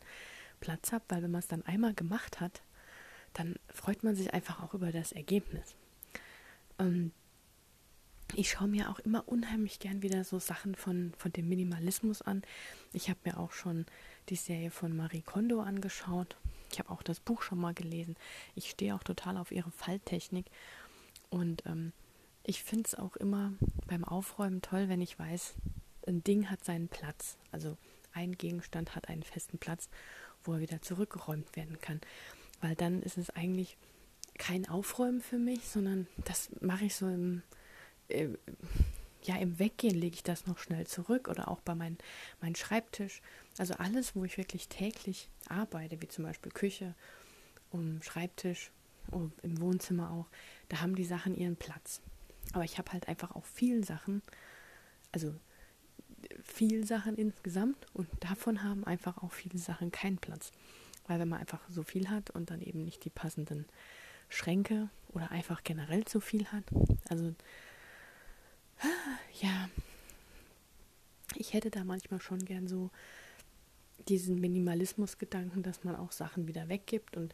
Platz 0.59 0.91
habe, 0.91 1.03
weil 1.09 1.23
wenn 1.23 1.31
man 1.31 1.39
es 1.39 1.47
dann 1.47 1.65
einmal 1.65 1.93
gemacht 1.93 2.39
hat, 2.39 2.61
dann 3.37 3.55
freut 3.73 4.03
man 4.03 4.15
sich 4.15 4.33
einfach 4.33 4.63
auch 4.63 4.73
über 4.73 4.91
das 4.91 5.11
Ergebnis. 5.11 5.75
Ähm, 6.79 7.11
ich 8.35 8.51
schaue 8.51 8.67
mir 8.67 8.89
auch 8.89 8.99
immer 8.99 9.27
unheimlich 9.27 9.79
gern 9.79 10.01
wieder 10.01 10.23
so 10.23 10.39
Sachen 10.39 10.75
von, 10.75 11.13
von 11.17 11.31
dem 11.31 11.47
Minimalismus 11.47 12.21
an. 12.21 12.41
Ich 12.93 13.09
habe 13.09 13.19
mir 13.23 13.37
auch 13.39 13.51
schon 13.51 13.85
die 14.29 14.35
Serie 14.35 14.71
von 14.71 14.95
Marie 14.95 15.21
Kondo 15.21 15.61
angeschaut. 15.61 16.35
Ich 16.71 16.79
habe 16.79 16.89
auch 16.89 17.03
das 17.03 17.19
Buch 17.19 17.41
schon 17.41 17.59
mal 17.59 17.73
gelesen. 17.73 18.15
Ich 18.55 18.69
stehe 18.69 18.95
auch 18.95 19.03
total 19.03 19.37
auf 19.37 19.51
ihre 19.51 19.71
Falltechnik. 19.71 20.47
Und 21.29 21.65
ähm, 21.65 21.93
ich 22.43 22.63
finde 22.63 22.85
es 22.85 22.95
auch 22.95 23.15
immer 23.15 23.53
beim 23.85 24.03
Aufräumen 24.03 24.61
toll, 24.61 24.89
wenn 24.89 25.01
ich 25.01 25.17
weiß, 25.17 25.55
ein 26.07 26.23
Ding 26.23 26.49
hat 26.49 26.65
seinen 26.65 26.89
Platz. 26.89 27.37
Also 27.51 27.77
ein 28.13 28.33
Gegenstand 28.33 28.95
hat 28.95 29.09
einen 29.09 29.23
festen 29.23 29.57
Platz, 29.57 29.89
wo 30.43 30.53
er 30.53 30.59
wieder 30.59 30.81
zurückgeräumt 30.81 31.55
werden 31.55 31.79
kann. 31.79 32.01
Weil 32.61 32.75
dann 32.75 33.01
ist 33.01 33.17
es 33.17 33.29
eigentlich 33.29 33.77
kein 34.37 34.67
Aufräumen 34.67 35.21
für 35.21 35.37
mich, 35.37 35.67
sondern 35.67 36.07
das 36.25 36.49
mache 36.61 36.85
ich 36.85 36.95
so 36.95 37.07
im, 37.07 37.41
äh, 38.09 38.29
ja, 39.23 39.35
im 39.37 39.59
Weggehen 39.59 39.95
lege 39.95 40.15
ich 40.15 40.23
das 40.23 40.45
noch 40.45 40.57
schnell 40.59 40.87
zurück 40.87 41.27
oder 41.27 41.49
auch 41.49 41.59
bei 41.61 41.75
meinem 41.75 41.97
mein 42.41 42.55
Schreibtisch. 42.55 43.21
Also 43.57 43.73
alles, 43.75 44.15
wo 44.15 44.23
ich 44.23 44.37
wirklich 44.37 44.69
täglich 44.69 45.29
arbeite, 45.49 46.01
wie 46.01 46.07
zum 46.07 46.23
Beispiel 46.23 46.51
Küche, 46.51 46.95
um 47.71 48.01
Schreibtisch, 48.01 48.71
um, 49.11 49.31
im 49.43 49.59
Wohnzimmer 49.59 50.11
auch, 50.11 50.27
da 50.69 50.81
haben 50.81 50.95
die 50.95 51.05
Sachen 51.05 51.35
ihren 51.35 51.55
Platz. 51.55 52.01
Aber 52.53 52.63
ich 52.63 52.77
habe 52.77 52.91
halt 52.93 53.07
einfach 53.07 53.35
auch 53.35 53.45
viele 53.45 53.83
Sachen, 53.83 54.21
also 55.11 55.33
viele 56.43 56.85
Sachen 56.85 57.15
insgesamt 57.15 57.85
und 57.93 58.07
davon 58.19 58.63
haben 58.63 58.83
einfach 58.85 59.17
auch 59.17 59.31
viele 59.31 59.59
Sachen 59.59 59.91
keinen 59.91 60.17
Platz. 60.17 60.51
Weil 61.07 61.19
wenn 61.19 61.29
man 61.29 61.39
einfach 61.39 61.61
so 61.69 61.83
viel 61.83 62.09
hat 62.09 62.29
und 62.31 62.51
dann 62.51 62.61
eben 62.61 62.83
nicht 62.83 63.05
die 63.05 63.09
passenden 63.09 63.65
Schränke 64.29 64.89
oder 65.09 65.31
einfach 65.31 65.63
generell 65.63 66.05
zu 66.05 66.19
viel 66.19 66.45
hat, 66.47 66.63
also 67.09 67.33
ja, 69.41 69.69
ich 71.35 71.53
hätte 71.53 71.69
da 71.69 71.83
manchmal 71.83 72.21
schon 72.21 72.43
gern 72.45 72.67
so 72.67 72.89
diesen 74.07 74.39
Minimalismus-Gedanken, 74.39 75.63
dass 75.63 75.83
man 75.83 75.95
auch 75.95 76.11
Sachen 76.11 76.47
wieder 76.47 76.69
weggibt. 76.69 77.17
Und 77.17 77.33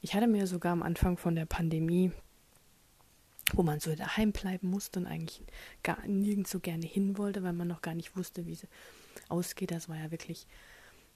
ich 0.00 0.14
hatte 0.14 0.26
mir 0.26 0.46
sogar 0.46 0.72
am 0.72 0.82
Anfang 0.82 1.16
von 1.16 1.34
der 1.34 1.46
Pandemie, 1.46 2.12
wo 3.54 3.62
man 3.62 3.80
so 3.80 3.94
daheim 3.94 4.32
bleiben 4.32 4.68
musste 4.68 5.00
und 5.00 5.06
eigentlich 5.06 5.42
gar 5.82 6.06
nirgends 6.06 6.50
so 6.50 6.60
gerne 6.60 6.86
hin 6.86 7.18
wollte, 7.18 7.42
weil 7.42 7.52
man 7.52 7.68
noch 7.68 7.82
gar 7.82 7.94
nicht 7.94 8.16
wusste, 8.16 8.46
wie 8.46 8.52
es 8.52 8.66
ausgeht. 9.28 9.70
Das 9.70 9.88
war 9.88 9.96
ja 9.96 10.10
wirklich 10.10 10.46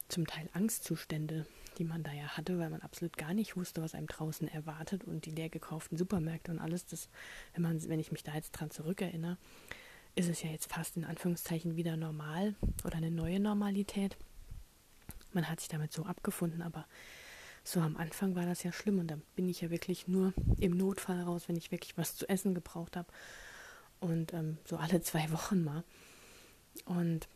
zum 0.08 0.26
Teil 0.26 0.48
Angstzustände, 0.52 1.46
die 1.78 1.84
man 1.84 2.02
da 2.02 2.12
ja 2.12 2.36
hatte, 2.36 2.58
weil 2.58 2.70
man 2.70 2.82
absolut 2.82 3.16
gar 3.16 3.34
nicht 3.34 3.56
wusste, 3.56 3.82
was 3.82 3.94
einem 3.94 4.06
draußen 4.06 4.48
erwartet 4.48 5.04
und 5.04 5.26
die 5.26 5.30
leer 5.30 5.48
gekauften 5.48 5.98
Supermärkte 5.98 6.52
und 6.52 6.58
alles. 6.58 6.86
Das, 6.86 7.08
wenn 7.54 7.62
man, 7.62 7.82
wenn 7.88 8.00
ich 8.00 8.12
mich 8.12 8.22
da 8.22 8.34
jetzt 8.34 8.52
dran 8.52 8.70
zurückerinnere, 8.70 9.36
ist 10.14 10.28
es 10.28 10.42
ja 10.42 10.50
jetzt 10.50 10.72
fast 10.72 10.96
in 10.96 11.04
Anführungszeichen 11.04 11.76
wieder 11.76 11.96
normal 11.96 12.54
oder 12.84 12.96
eine 12.96 13.10
neue 13.10 13.40
Normalität. 13.40 14.16
Man 15.32 15.48
hat 15.48 15.60
sich 15.60 15.68
damit 15.68 15.92
so 15.92 16.04
abgefunden, 16.04 16.62
aber 16.62 16.86
so 17.62 17.80
am 17.80 17.96
Anfang 17.96 18.34
war 18.34 18.46
das 18.46 18.62
ja 18.62 18.72
schlimm 18.72 18.98
und 18.98 19.08
da 19.08 19.18
bin 19.34 19.48
ich 19.48 19.60
ja 19.60 19.70
wirklich 19.70 20.08
nur 20.08 20.32
im 20.60 20.76
Notfall 20.76 21.20
raus, 21.22 21.48
wenn 21.48 21.56
ich 21.56 21.72
wirklich 21.72 21.98
was 21.98 22.16
zu 22.16 22.28
essen 22.28 22.54
gebraucht 22.54 22.96
habe. 22.96 23.08
Und 24.00 24.32
ähm, 24.32 24.58
so 24.64 24.76
alle 24.76 25.00
zwei 25.00 25.30
Wochen 25.32 25.64
mal. 25.64 25.82
Und 26.84 27.28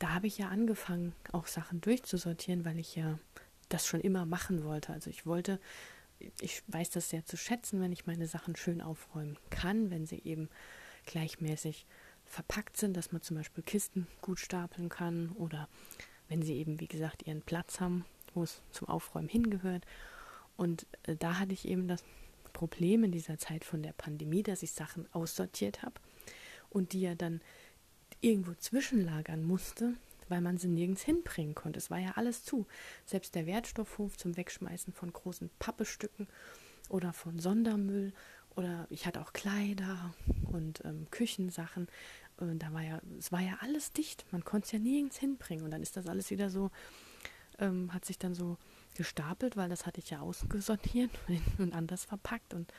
da 0.00 0.14
habe 0.14 0.26
ich 0.26 0.38
ja 0.38 0.48
angefangen, 0.48 1.14
auch 1.30 1.46
Sachen 1.46 1.80
durchzusortieren, 1.80 2.64
weil 2.64 2.78
ich 2.78 2.96
ja 2.96 3.18
das 3.68 3.86
schon 3.86 4.00
immer 4.00 4.26
machen 4.26 4.64
wollte. 4.64 4.92
Also 4.92 5.10
ich 5.10 5.26
wollte, 5.26 5.60
ich 6.40 6.62
weiß 6.68 6.90
das 6.90 7.10
sehr 7.10 7.24
zu 7.24 7.36
schätzen, 7.36 7.80
wenn 7.80 7.92
ich 7.92 8.06
meine 8.06 8.26
Sachen 8.26 8.56
schön 8.56 8.80
aufräumen 8.80 9.36
kann, 9.50 9.90
wenn 9.90 10.06
sie 10.06 10.22
eben 10.24 10.48
gleichmäßig 11.04 11.86
verpackt 12.24 12.78
sind, 12.78 12.96
dass 12.96 13.12
man 13.12 13.20
zum 13.20 13.36
Beispiel 13.36 13.62
Kisten 13.62 14.06
gut 14.22 14.40
stapeln 14.40 14.88
kann 14.88 15.30
oder 15.32 15.68
wenn 16.28 16.42
sie 16.42 16.54
eben, 16.54 16.80
wie 16.80 16.88
gesagt, 16.88 17.26
ihren 17.26 17.42
Platz 17.42 17.78
haben, 17.78 18.06
wo 18.34 18.42
es 18.42 18.62
zum 18.70 18.88
Aufräumen 18.88 19.28
hingehört. 19.28 19.84
Und 20.56 20.86
äh, 21.02 21.16
da 21.16 21.38
hatte 21.38 21.52
ich 21.52 21.68
eben 21.68 21.88
das 21.88 22.02
Problem 22.54 23.04
in 23.04 23.12
dieser 23.12 23.36
Zeit 23.36 23.64
von 23.64 23.82
der 23.82 23.92
Pandemie, 23.92 24.42
dass 24.42 24.62
ich 24.62 24.72
Sachen 24.72 25.12
aussortiert 25.12 25.82
habe 25.82 25.94
und 26.70 26.92
die 26.94 27.02
ja 27.02 27.14
dann 27.14 27.42
irgendwo 28.20 28.54
zwischenlagern 28.54 29.42
musste, 29.42 29.94
weil 30.28 30.40
man 30.40 30.58
sie 30.58 30.68
nirgends 30.68 31.02
hinbringen 31.02 31.54
konnte. 31.54 31.78
Es 31.78 31.90
war 31.90 31.98
ja 31.98 32.12
alles 32.16 32.44
zu. 32.44 32.66
Selbst 33.04 33.34
der 33.34 33.46
Wertstoffhof 33.46 34.16
zum 34.16 34.36
Wegschmeißen 34.36 34.92
von 34.92 35.12
großen 35.12 35.50
Pappestücken 35.58 36.28
oder 36.88 37.12
von 37.12 37.38
Sondermüll 37.38 38.12
oder 38.56 38.86
ich 38.90 39.06
hatte 39.06 39.20
auch 39.20 39.32
Kleider 39.32 40.14
und 40.50 40.84
ähm, 40.84 41.06
Küchensachen. 41.10 41.88
Und 42.36 42.60
da 42.60 42.72
war 42.72 42.82
ja, 42.82 43.00
es 43.18 43.32
war 43.32 43.40
ja 43.40 43.58
alles 43.60 43.92
dicht. 43.92 44.24
Man 44.32 44.44
konnte 44.44 44.66
es 44.66 44.72
ja 44.72 44.78
nirgends 44.78 45.18
hinbringen. 45.18 45.64
Und 45.64 45.70
dann 45.70 45.82
ist 45.82 45.96
das 45.96 46.06
alles 46.06 46.30
wieder 46.30 46.50
so, 46.50 46.70
ähm, 47.58 47.92
hat 47.92 48.04
sich 48.04 48.18
dann 48.18 48.34
so 48.34 48.56
gestapelt, 48.96 49.56
weil 49.56 49.68
das 49.68 49.86
hatte 49.86 50.00
ich 50.00 50.10
ja 50.10 50.20
ausgesortiert 50.20 51.10
und 51.58 51.74
anders 51.74 52.04
verpackt. 52.04 52.54
Und 52.54 52.72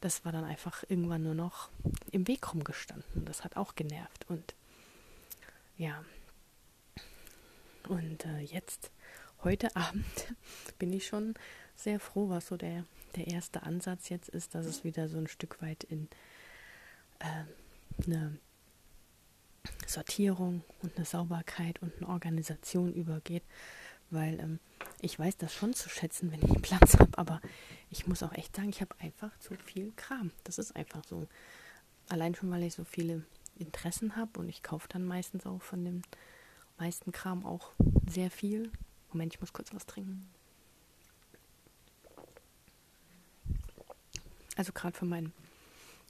das 0.00 0.24
war 0.24 0.32
dann 0.32 0.44
einfach 0.44 0.84
irgendwann 0.88 1.22
nur 1.22 1.34
noch 1.34 1.70
im 2.10 2.26
Weg 2.28 2.52
rumgestanden. 2.52 3.24
Das 3.24 3.44
hat 3.44 3.56
auch 3.56 3.74
genervt. 3.74 4.26
Und 4.28 4.54
ja, 5.76 6.04
und 7.88 8.24
äh, 8.24 8.40
jetzt, 8.40 8.90
heute 9.44 9.74
Abend, 9.76 10.34
bin 10.78 10.92
ich 10.92 11.06
schon 11.06 11.34
sehr 11.74 12.00
froh, 12.00 12.28
was 12.28 12.48
so 12.48 12.56
der, 12.56 12.84
der 13.14 13.28
erste 13.28 13.62
Ansatz 13.62 14.08
jetzt 14.08 14.28
ist, 14.28 14.54
dass 14.54 14.66
es 14.66 14.84
wieder 14.84 15.08
so 15.08 15.18
ein 15.18 15.28
Stück 15.28 15.62
weit 15.62 15.84
in 15.84 16.08
äh, 17.20 18.04
eine 18.04 18.38
Sortierung 19.86 20.62
und 20.82 20.96
eine 20.96 21.04
Sauberkeit 21.04 21.80
und 21.82 21.96
eine 21.96 22.08
Organisation 22.08 22.92
übergeht, 22.92 23.44
weil 24.10 24.38
ähm, 24.40 24.60
ich 25.00 25.18
weiß 25.18 25.36
das 25.36 25.52
schon 25.52 25.74
zu 25.74 25.88
schätzen, 25.88 26.32
wenn 26.32 26.42
ich 26.42 26.62
Platz 26.62 26.98
habe, 26.98 27.16
aber 27.18 27.40
ich 27.90 28.06
muss 28.06 28.22
auch 28.22 28.32
echt 28.32 28.56
sagen, 28.56 28.70
ich 28.70 28.80
habe 28.80 28.94
einfach 28.98 29.36
zu 29.38 29.54
viel 29.64 29.92
Kram. 29.96 30.30
Das 30.44 30.58
ist 30.58 30.74
einfach 30.74 31.04
so. 31.04 31.26
Allein 32.08 32.34
schon, 32.34 32.50
weil 32.50 32.62
ich 32.62 32.74
so 32.74 32.84
viele 32.84 33.24
Interessen 33.58 34.16
habe 34.16 34.40
und 34.40 34.48
ich 34.48 34.62
kaufe 34.62 34.88
dann 34.88 35.04
meistens 35.04 35.46
auch 35.46 35.62
von 35.62 35.84
dem 35.84 36.02
meisten 36.78 37.12
Kram 37.12 37.44
auch 37.44 37.72
sehr 38.08 38.30
viel. 38.30 38.70
Moment, 39.10 39.34
ich 39.34 39.40
muss 39.40 39.52
kurz 39.52 39.72
was 39.74 39.86
trinken. 39.86 40.28
Also 44.56 44.72
gerade 44.72 44.96
für 44.96 45.04
meinen 45.04 45.32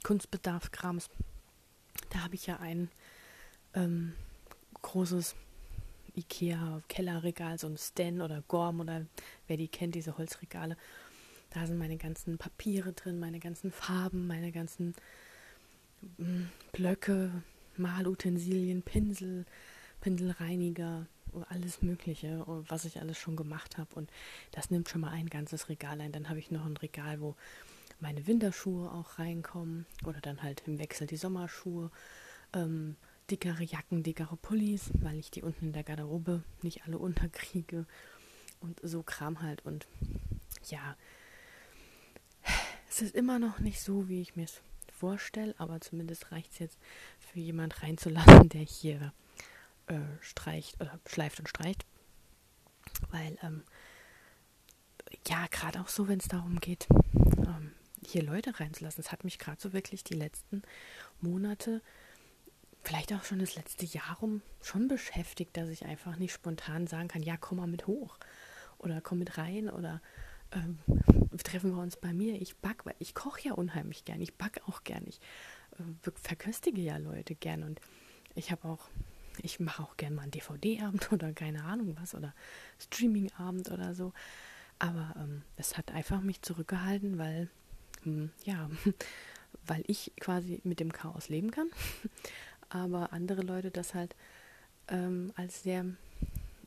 Kunstbedarfskrams, 0.03 1.09
da 2.09 2.23
habe 2.23 2.35
ich 2.35 2.47
ja 2.47 2.57
ein 2.57 2.89
ähm, 3.73 4.13
großes 4.81 5.35
Ikea-Kellerregal, 6.15 7.59
so 7.59 7.67
ein 7.67 7.77
Stan 7.77 8.21
oder 8.21 8.41
Gorm 8.47 8.79
oder 8.79 9.05
wer 9.47 9.57
die 9.57 9.67
kennt, 9.67 9.95
diese 9.95 10.17
Holzregale. 10.17 10.77
Da 11.51 11.65
sind 11.65 11.77
meine 11.77 11.97
ganzen 11.97 12.37
Papiere 12.37 12.93
drin, 12.93 13.19
meine 13.19 13.39
ganzen 13.39 13.71
Farben, 13.71 14.27
meine 14.27 14.51
ganzen 14.51 14.95
Blöcke, 16.71 17.43
Malutensilien, 17.77 18.81
Pinsel, 18.81 19.45
Pinselreiniger, 20.01 21.07
alles 21.49 21.81
Mögliche, 21.81 22.43
was 22.67 22.85
ich 22.85 22.99
alles 22.99 23.17
schon 23.17 23.35
gemacht 23.35 23.77
habe. 23.77 23.93
Und 23.95 24.09
das 24.51 24.71
nimmt 24.71 24.89
schon 24.89 25.01
mal 25.01 25.11
ein 25.11 25.29
ganzes 25.29 25.69
Regal 25.69 25.99
ein. 26.01 26.11
Dann 26.11 26.29
habe 26.29 26.39
ich 26.39 26.51
noch 26.51 26.65
ein 26.65 26.77
Regal, 26.77 27.21
wo 27.21 27.35
meine 27.99 28.27
Winterschuhe 28.27 28.91
auch 28.91 29.19
reinkommen 29.19 29.85
oder 30.05 30.21
dann 30.21 30.43
halt 30.43 30.63
im 30.67 30.79
Wechsel 30.79 31.07
die 31.07 31.17
Sommerschuhe, 31.17 31.91
ähm, 32.53 32.95
dickere 33.29 33.63
Jacken, 33.63 34.03
dickere 34.03 34.37
Pullis, 34.37 34.91
weil 35.01 35.17
ich 35.17 35.31
die 35.31 35.41
unten 35.41 35.67
in 35.67 35.73
der 35.73 35.83
Garderobe 35.83 36.43
nicht 36.61 36.85
alle 36.85 36.97
unterkriege 36.99 37.85
und 38.59 38.79
so 38.83 39.03
Kram 39.03 39.41
halt. 39.41 39.65
Und 39.65 39.87
ja, 40.69 40.95
es 42.89 43.01
ist 43.01 43.15
immer 43.15 43.39
noch 43.39 43.59
nicht 43.59 43.81
so, 43.81 44.07
wie 44.07 44.21
ich 44.21 44.35
mir 44.35 44.45
es 44.45 44.61
vorstelle, 44.99 45.55
aber 45.57 45.81
zumindest 45.81 46.31
reicht 46.31 46.53
es 46.53 46.59
jetzt 46.59 46.77
für 47.19 47.39
jemand 47.39 47.81
reinzulassen, 47.83 48.49
der 48.49 48.61
hier 48.61 49.13
äh, 49.87 49.99
streicht 50.21 50.79
oder 50.81 50.99
schleift 51.05 51.39
und 51.39 51.49
streicht. 51.49 51.85
Weil, 53.11 53.37
ähm, 53.43 53.63
ja, 55.27 55.45
gerade 55.47 55.79
auch 55.81 55.87
so, 55.87 56.07
wenn 56.07 56.19
es 56.19 56.27
darum 56.27 56.59
geht, 56.59 56.87
ähm, 57.37 57.73
hier 58.05 58.23
Leute 58.23 58.59
reinzulassen. 58.59 59.03
Es 59.03 59.11
hat 59.11 59.23
mich 59.23 59.39
gerade 59.39 59.59
so 59.59 59.73
wirklich 59.73 60.03
die 60.03 60.15
letzten 60.15 60.63
Monate, 61.21 61.81
vielleicht 62.83 63.13
auch 63.13 63.23
schon 63.23 63.39
das 63.39 63.55
letzte 63.55 63.85
Jahr 63.85 64.17
rum, 64.21 64.41
schon 64.61 64.87
beschäftigt, 64.87 65.57
dass 65.57 65.69
ich 65.69 65.85
einfach 65.85 66.17
nicht 66.17 66.33
spontan 66.33 66.87
sagen 66.87 67.07
kann, 67.07 67.23
ja, 67.23 67.37
komm 67.37 67.57
mal 67.57 67.67
mit 67.67 67.87
hoch 67.87 68.17
oder 68.77 69.01
komm 69.01 69.19
mit 69.19 69.37
rein 69.37 69.69
oder 69.69 70.01
ähm, 70.51 70.79
treffen 71.47 71.75
wir 71.75 71.81
uns 71.81 71.97
bei 71.97 72.13
mir. 72.13 72.41
Ich 72.41 72.57
back, 72.57 72.85
weil 72.85 72.95
ich 72.99 73.15
koche 73.15 73.41
ja 73.41 73.53
unheimlich 73.53 74.05
gern. 74.05 74.21
Ich 74.21 74.35
backe 74.35 74.61
auch 74.67 74.83
gern. 74.83 75.03
Ich 75.07 75.19
äh, 75.79 76.11
verköstige 76.21 76.81
ja 76.81 76.97
Leute 76.97 77.35
gern 77.35 77.63
und 77.63 77.79
ich 78.35 78.51
habe 78.51 78.67
auch 78.67 78.89
ich 79.43 79.59
mache 79.59 79.83
auch 79.83 79.97
gerne 79.97 80.15
mal 80.15 80.23
einen 80.23 80.31
DVD-Abend 80.31 81.11
oder 81.13 81.33
keine 81.33 81.63
Ahnung 81.63 81.95
was 81.99 82.15
oder 82.15 82.33
Streaming-Abend 82.79 83.71
oder 83.71 83.93
so. 83.93 84.13
Aber 84.79 85.15
ähm, 85.17 85.41
es 85.55 85.77
hat 85.77 85.91
einfach 85.91 86.21
mich 86.21 86.41
zurückgehalten, 86.41 87.17
weil, 87.17 87.49
hm, 88.03 88.31
ja, 88.43 88.69
weil 89.65 89.83
ich 89.87 90.11
quasi 90.19 90.61
mit 90.63 90.79
dem 90.79 90.91
Chaos 90.91 91.29
leben 91.29 91.51
kann. 91.51 91.69
Aber 92.69 93.13
andere 93.13 93.41
Leute 93.41 93.71
das 93.71 93.93
halt 93.93 94.15
ähm, 94.89 95.31
als 95.35 95.63
sehr, 95.63 95.85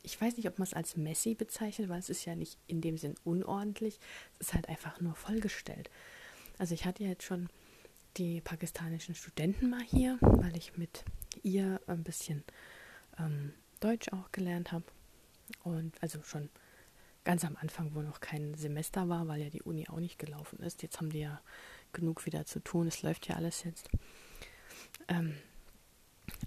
ich 0.03 0.19
weiß 0.19 0.37
nicht, 0.37 0.47
ob 0.47 0.57
man 0.59 0.67
es 0.67 0.73
als 0.73 0.97
messy 0.97 1.35
bezeichnet, 1.35 1.89
weil 1.89 1.99
es 1.99 2.09
ist 2.09 2.25
ja 2.25 2.35
nicht 2.35 2.57
in 2.67 2.81
dem 2.81 2.97
Sinn 2.97 3.15
unordentlich. 3.23 3.99
Es 4.39 4.47
ist 4.47 4.53
halt 4.53 4.69
einfach 4.69 4.99
nur 5.01 5.15
vollgestellt. 5.15 5.89
Also 6.57 6.73
ich 6.73 6.85
hatte 6.85 7.03
jetzt 7.03 7.23
schon 7.23 7.49
die 8.17 8.41
pakistanischen 8.41 9.15
Studenten 9.15 9.69
mal 9.69 9.83
hier, 9.83 10.17
weil 10.21 10.55
ich 10.57 10.77
mit 10.77 11.03
ihr 11.43 11.79
ein 11.87 12.03
bisschen 12.03 12.43
ähm, 13.17 13.53
Deutsch 13.79 14.09
auch 14.11 14.31
gelernt 14.31 14.71
habe. 14.71 14.85
Und 15.63 16.01
also 16.01 16.21
schon 16.23 16.49
ganz 17.23 17.45
am 17.45 17.55
Anfang, 17.55 17.93
wo 17.93 18.01
noch 18.01 18.19
kein 18.19 18.55
Semester 18.55 19.07
war, 19.09 19.27
weil 19.27 19.41
ja 19.41 19.49
die 19.49 19.61
Uni 19.61 19.87
auch 19.87 19.99
nicht 19.99 20.19
gelaufen 20.19 20.59
ist. 20.59 20.81
Jetzt 20.81 20.97
haben 20.97 21.11
die 21.11 21.19
ja 21.19 21.41
genug 21.93 22.25
wieder 22.25 22.45
zu 22.45 22.59
tun. 22.59 22.87
Es 22.87 23.01
läuft 23.01 23.27
ja 23.27 23.35
alles 23.35 23.63
jetzt. 23.63 23.89
Ähm, 25.07 25.35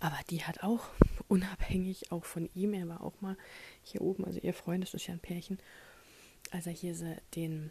aber 0.00 0.18
die 0.30 0.44
hat 0.44 0.62
auch 0.62 0.88
unabhängig 1.28 2.12
auch 2.12 2.24
von 2.24 2.48
ihm, 2.54 2.74
er 2.74 2.88
war 2.88 3.02
auch 3.02 3.20
mal 3.20 3.36
hier 3.82 4.00
oben, 4.00 4.24
also 4.24 4.40
ihr 4.40 4.54
Freund, 4.54 4.84
das 4.84 4.94
ist 4.94 5.06
ja 5.06 5.14
ein 5.14 5.20
Pärchen, 5.20 5.58
als 6.50 6.66
er 6.66 6.72
hier 6.72 6.94
den 7.34 7.70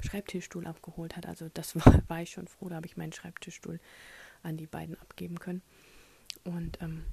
Schreibtischstuhl 0.00 0.66
abgeholt 0.66 1.16
hat. 1.16 1.26
Also 1.26 1.48
das 1.52 1.74
war, 1.86 2.02
war 2.08 2.22
ich 2.22 2.30
schon 2.30 2.48
froh, 2.48 2.68
da 2.68 2.76
habe 2.76 2.86
ich 2.86 2.96
meinen 2.96 3.12
Schreibtischstuhl 3.12 3.80
an 4.42 4.56
die 4.56 4.66
beiden 4.66 4.98
abgeben 5.00 5.38
können. 5.38 5.62
Und 6.44 6.80
ähm, 6.82 7.04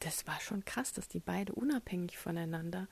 das 0.00 0.26
war 0.26 0.40
schon 0.40 0.64
krass, 0.64 0.92
dass 0.92 1.08
die 1.08 1.20
beide 1.20 1.52
unabhängig 1.54 2.16
voneinander 2.18 2.88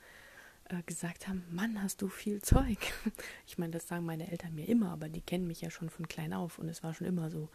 äh, 0.69 0.81
gesagt 0.83 1.27
haben, 1.27 1.43
Mann, 1.51 1.81
hast 1.81 2.01
du 2.01 2.09
viel 2.09 2.41
Zeug. 2.41 2.77
Ich 3.47 3.57
meine, 3.57 3.71
das 3.71 3.87
sagen 3.87 4.05
meine 4.05 4.31
Eltern 4.31 4.55
mir 4.55 4.67
immer, 4.67 4.91
aber 4.91 5.07
die 5.07 5.21
kennen 5.21 5.47
mich 5.47 5.61
ja 5.61 5.69
schon 5.69 5.89
von 5.89 6.07
klein 6.07 6.33
auf 6.33 6.59
und 6.59 6.67
es 6.67 6.83
war 6.83 6.93
schon 6.93 7.07
immer 7.07 7.29
so. 7.29 7.49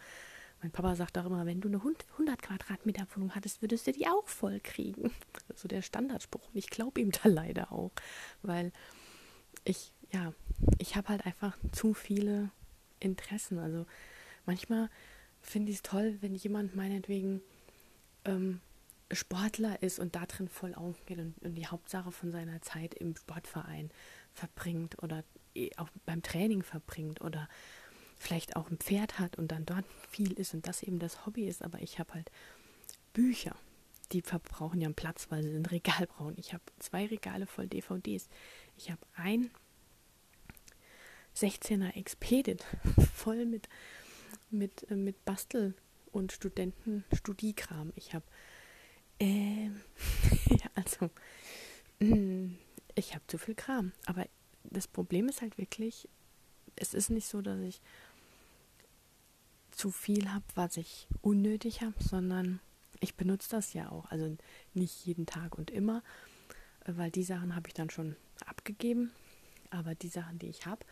Mein 0.62 0.70
Papa 0.70 0.94
sagt 0.94 1.16
auch 1.16 1.24
immer, 1.24 1.46
wenn 1.46 1.60
du 1.60 1.68
eine 1.68 1.78
100 1.78 2.42
Quadratmeter 2.42 3.06
Wohnung 3.14 3.34
hattest, 3.34 3.62
würdest 3.62 3.86
du 3.86 3.92
die 3.92 4.06
auch 4.06 4.28
voll 4.28 4.60
kriegen. 4.60 5.10
So 5.56 5.68
der 5.68 5.82
Standardspruch. 5.82 6.48
Und 6.48 6.56
ich 6.56 6.70
glaube 6.70 7.00
ihm 7.00 7.10
da 7.10 7.28
leider 7.28 7.70
auch, 7.70 7.90
weil 8.42 8.72
ich, 9.64 9.92
ja, 10.10 10.32
ich 10.78 10.96
habe 10.96 11.08
halt 11.08 11.26
einfach 11.26 11.58
zu 11.72 11.92
viele 11.92 12.50
Interessen. 12.98 13.58
Also 13.58 13.84
manchmal 14.46 14.88
finde 15.42 15.70
ich 15.70 15.78
es 15.78 15.82
toll, 15.82 16.16
wenn 16.20 16.34
jemand 16.34 16.76
meinetwegen 16.76 17.42
ähm, 18.24 18.60
Sportler 19.12 19.82
ist 19.82 19.98
und 19.98 20.14
da 20.14 20.26
drin 20.26 20.48
voll 20.48 20.74
aufgeht 20.74 21.18
und, 21.18 21.34
und, 21.42 21.54
die 21.56 21.66
Hauptsache 21.66 22.12
von 22.12 22.30
seiner 22.30 22.62
Zeit 22.62 22.94
im 22.94 23.16
Sportverein 23.16 23.90
verbringt 24.32 25.02
oder 25.02 25.24
eh 25.54 25.70
auch 25.76 25.88
beim 26.06 26.22
Training 26.22 26.62
verbringt 26.62 27.20
oder 27.20 27.48
vielleicht 28.20 28.54
auch 28.54 28.70
ein 28.70 28.76
Pferd 28.76 29.18
hat 29.18 29.38
und 29.38 29.50
dann 29.50 29.64
dort 29.64 29.86
viel 30.10 30.32
ist 30.32 30.52
und 30.52 30.68
das 30.68 30.82
eben 30.82 30.98
das 30.98 31.24
Hobby 31.24 31.48
ist. 31.48 31.62
Aber 31.62 31.80
ich 31.80 31.98
habe 31.98 32.12
halt 32.12 32.30
Bücher, 33.14 33.56
die 34.12 34.20
verbrauchen 34.20 34.80
ja 34.80 34.86
einen 34.86 34.94
Platz, 34.94 35.28
weil 35.30 35.42
sie 35.42 35.56
ein 35.56 35.64
Regal 35.64 36.06
brauchen. 36.06 36.34
Ich 36.36 36.52
habe 36.52 36.62
zwei 36.78 37.06
Regale 37.06 37.46
voll 37.46 37.66
DVDs. 37.66 38.28
Ich 38.76 38.90
habe 38.90 39.00
ein 39.14 39.50
16er 41.34 41.96
Expedit 41.96 42.64
voll 43.14 43.46
mit, 43.46 43.68
mit, 44.50 44.88
äh, 44.90 44.96
mit 44.96 45.24
Bastel- 45.24 45.74
und 46.12 46.32
Studenten-Studiekram. 46.32 47.92
Ich 47.94 48.12
habe 48.12 48.24
ähm, 49.18 49.80
ja, 50.50 50.66
also, 50.74 51.10
mm, 52.00 52.54
ich 52.96 53.14
habe 53.14 53.26
zu 53.28 53.38
viel 53.38 53.54
Kram. 53.54 53.92
Aber 54.04 54.26
das 54.64 54.86
Problem 54.86 55.30
ist 55.30 55.40
halt 55.40 55.56
wirklich, 55.56 56.06
es 56.76 56.92
ist 56.92 57.08
nicht 57.08 57.26
so, 57.26 57.40
dass 57.40 57.60
ich 57.60 57.80
zu 59.80 59.90
viel 59.90 60.30
habe, 60.30 60.44
was 60.54 60.76
ich 60.76 61.08
unnötig 61.22 61.80
habe, 61.80 61.94
sondern 61.98 62.60
ich 63.00 63.14
benutze 63.14 63.48
das 63.48 63.72
ja 63.72 63.90
auch. 63.90 64.10
Also 64.10 64.36
nicht 64.74 65.06
jeden 65.06 65.24
Tag 65.24 65.56
und 65.56 65.70
immer, 65.70 66.02
weil 66.84 67.10
die 67.10 67.22
Sachen 67.22 67.56
habe 67.56 67.68
ich 67.68 67.72
dann 67.72 67.88
schon 67.88 68.14
abgegeben. 68.44 69.10
Aber 69.70 69.94
die 69.94 70.08
Sachen, 70.08 70.38
die 70.38 70.48
ich 70.48 70.66
habe, 70.66 70.84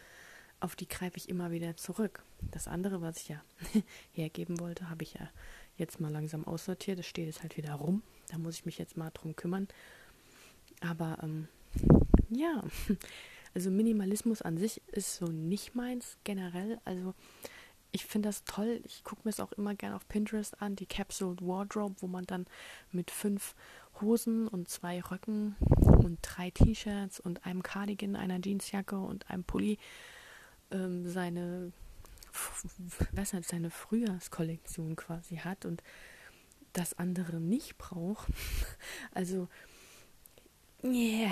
auf 0.58 0.74
die 0.74 0.88
greife 0.88 1.18
ich 1.18 1.28
immer 1.28 1.50
wieder 1.50 1.76
zurück. 1.76 2.22
Das 2.50 2.66
andere, 2.66 3.02
was 3.02 3.18
ich 3.18 3.28
ja 3.28 3.42
hergeben 4.12 4.58
wollte, 4.58 4.88
habe 4.88 5.02
ich 5.02 5.12
ja 5.12 5.28
jetzt 5.76 6.00
mal 6.00 6.10
langsam 6.10 6.46
aussortiert. 6.46 6.98
Das 6.98 7.06
steht 7.06 7.26
jetzt 7.26 7.42
halt 7.42 7.58
wieder 7.58 7.74
rum. 7.74 8.02
Da 8.28 8.38
muss 8.38 8.54
ich 8.54 8.64
mich 8.64 8.78
jetzt 8.78 8.96
mal 8.96 9.10
drum 9.10 9.36
kümmern. 9.36 9.68
Aber 10.80 11.18
ähm, 11.22 11.46
ja, 12.30 12.64
also 13.54 13.70
Minimalismus 13.70 14.40
an 14.40 14.56
sich 14.56 14.80
ist 14.86 15.16
so 15.16 15.26
nicht 15.26 15.74
meins 15.74 16.16
generell. 16.24 16.80
Also 16.86 17.12
ich 17.92 18.06
finde 18.06 18.28
das 18.28 18.44
toll. 18.44 18.80
Ich 18.84 19.02
gucke 19.04 19.22
mir 19.24 19.30
es 19.30 19.40
auch 19.40 19.52
immer 19.52 19.74
gerne 19.74 19.96
auf 19.96 20.06
Pinterest 20.08 20.60
an, 20.60 20.76
die 20.76 20.86
Capsule 20.86 21.36
Wardrobe, 21.40 21.96
wo 22.00 22.06
man 22.06 22.24
dann 22.24 22.46
mit 22.92 23.10
fünf 23.10 23.54
Hosen 24.00 24.46
und 24.46 24.68
zwei 24.68 25.00
Röcken 25.00 25.56
und 25.80 26.18
drei 26.22 26.50
T-Shirts 26.50 27.20
und 27.20 27.46
einem 27.46 27.62
Cardigan, 27.62 28.16
einer 28.16 28.38
Jeansjacke 28.42 28.98
und 28.98 29.28
einem 29.30 29.44
Pulli 29.44 29.78
ähm, 30.70 31.08
seine, 31.08 31.72
was 33.12 33.32
halt 33.32 33.46
seine 33.46 33.70
Frühjahrskollektion 33.70 34.96
quasi 34.96 35.36
hat 35.36 35.64
und 35.64 35.82
das 36.72 36.98
andere 36.98 37.40
nicht 37.40 37.78
braucht. 37.78 38.28
Also, 39.14 39.48
yeah. 40.84 41.30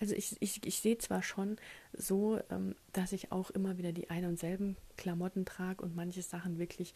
Also 0.00 0.14
ich, 0.14 0.36
ich, 0.40 0.64
ich 0.66 0.78
sehe 0.78 0.98
zwar 0.98 1.22
schon 1.22 1.56
so, 1.92 2.40
ähm, 2.50 2.74
dass 2.92 3.12
ich 3.12 3.32
auch 3.32 3.50
immer 3.50 3.78
wieder 3.78 3.92
die 3.92 4.10
ein 4.10 4.24
und 4.24 4.38
selben 4.38 4.76
Klamotten 4.96 5.44
trage 5.44 5.82
und 5.82 5.96
manche 5.96 6.22
Sachen 6.22 6.58
wirklich 6.58 6.94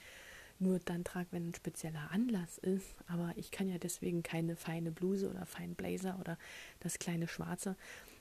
nur 0.58 0.78
dann 0.78 1.02
trage, 1.02 1.28
wenn 1.32 1.48
ein 1.48 1.54
spezieller 1.54 2.10
Anlass 2.12 2.58
ist, 2.58 2.86
aber 3.08 3.32
ich 3.36 3.50
kann 3.50 3.68
ja 3.68 3.78
deswegen 3.78 4.22
keine 4.22 4.54
feine 4.54 4.92
Bluse 4.92 5.28
oder 5.28 5.44
feinen 5.44 5.74
Blazer 5.74 6.18
oder 6.20 6.38
das 6.78 7.00
kleine 7.00 7.26
Schwarze 7.26 7.76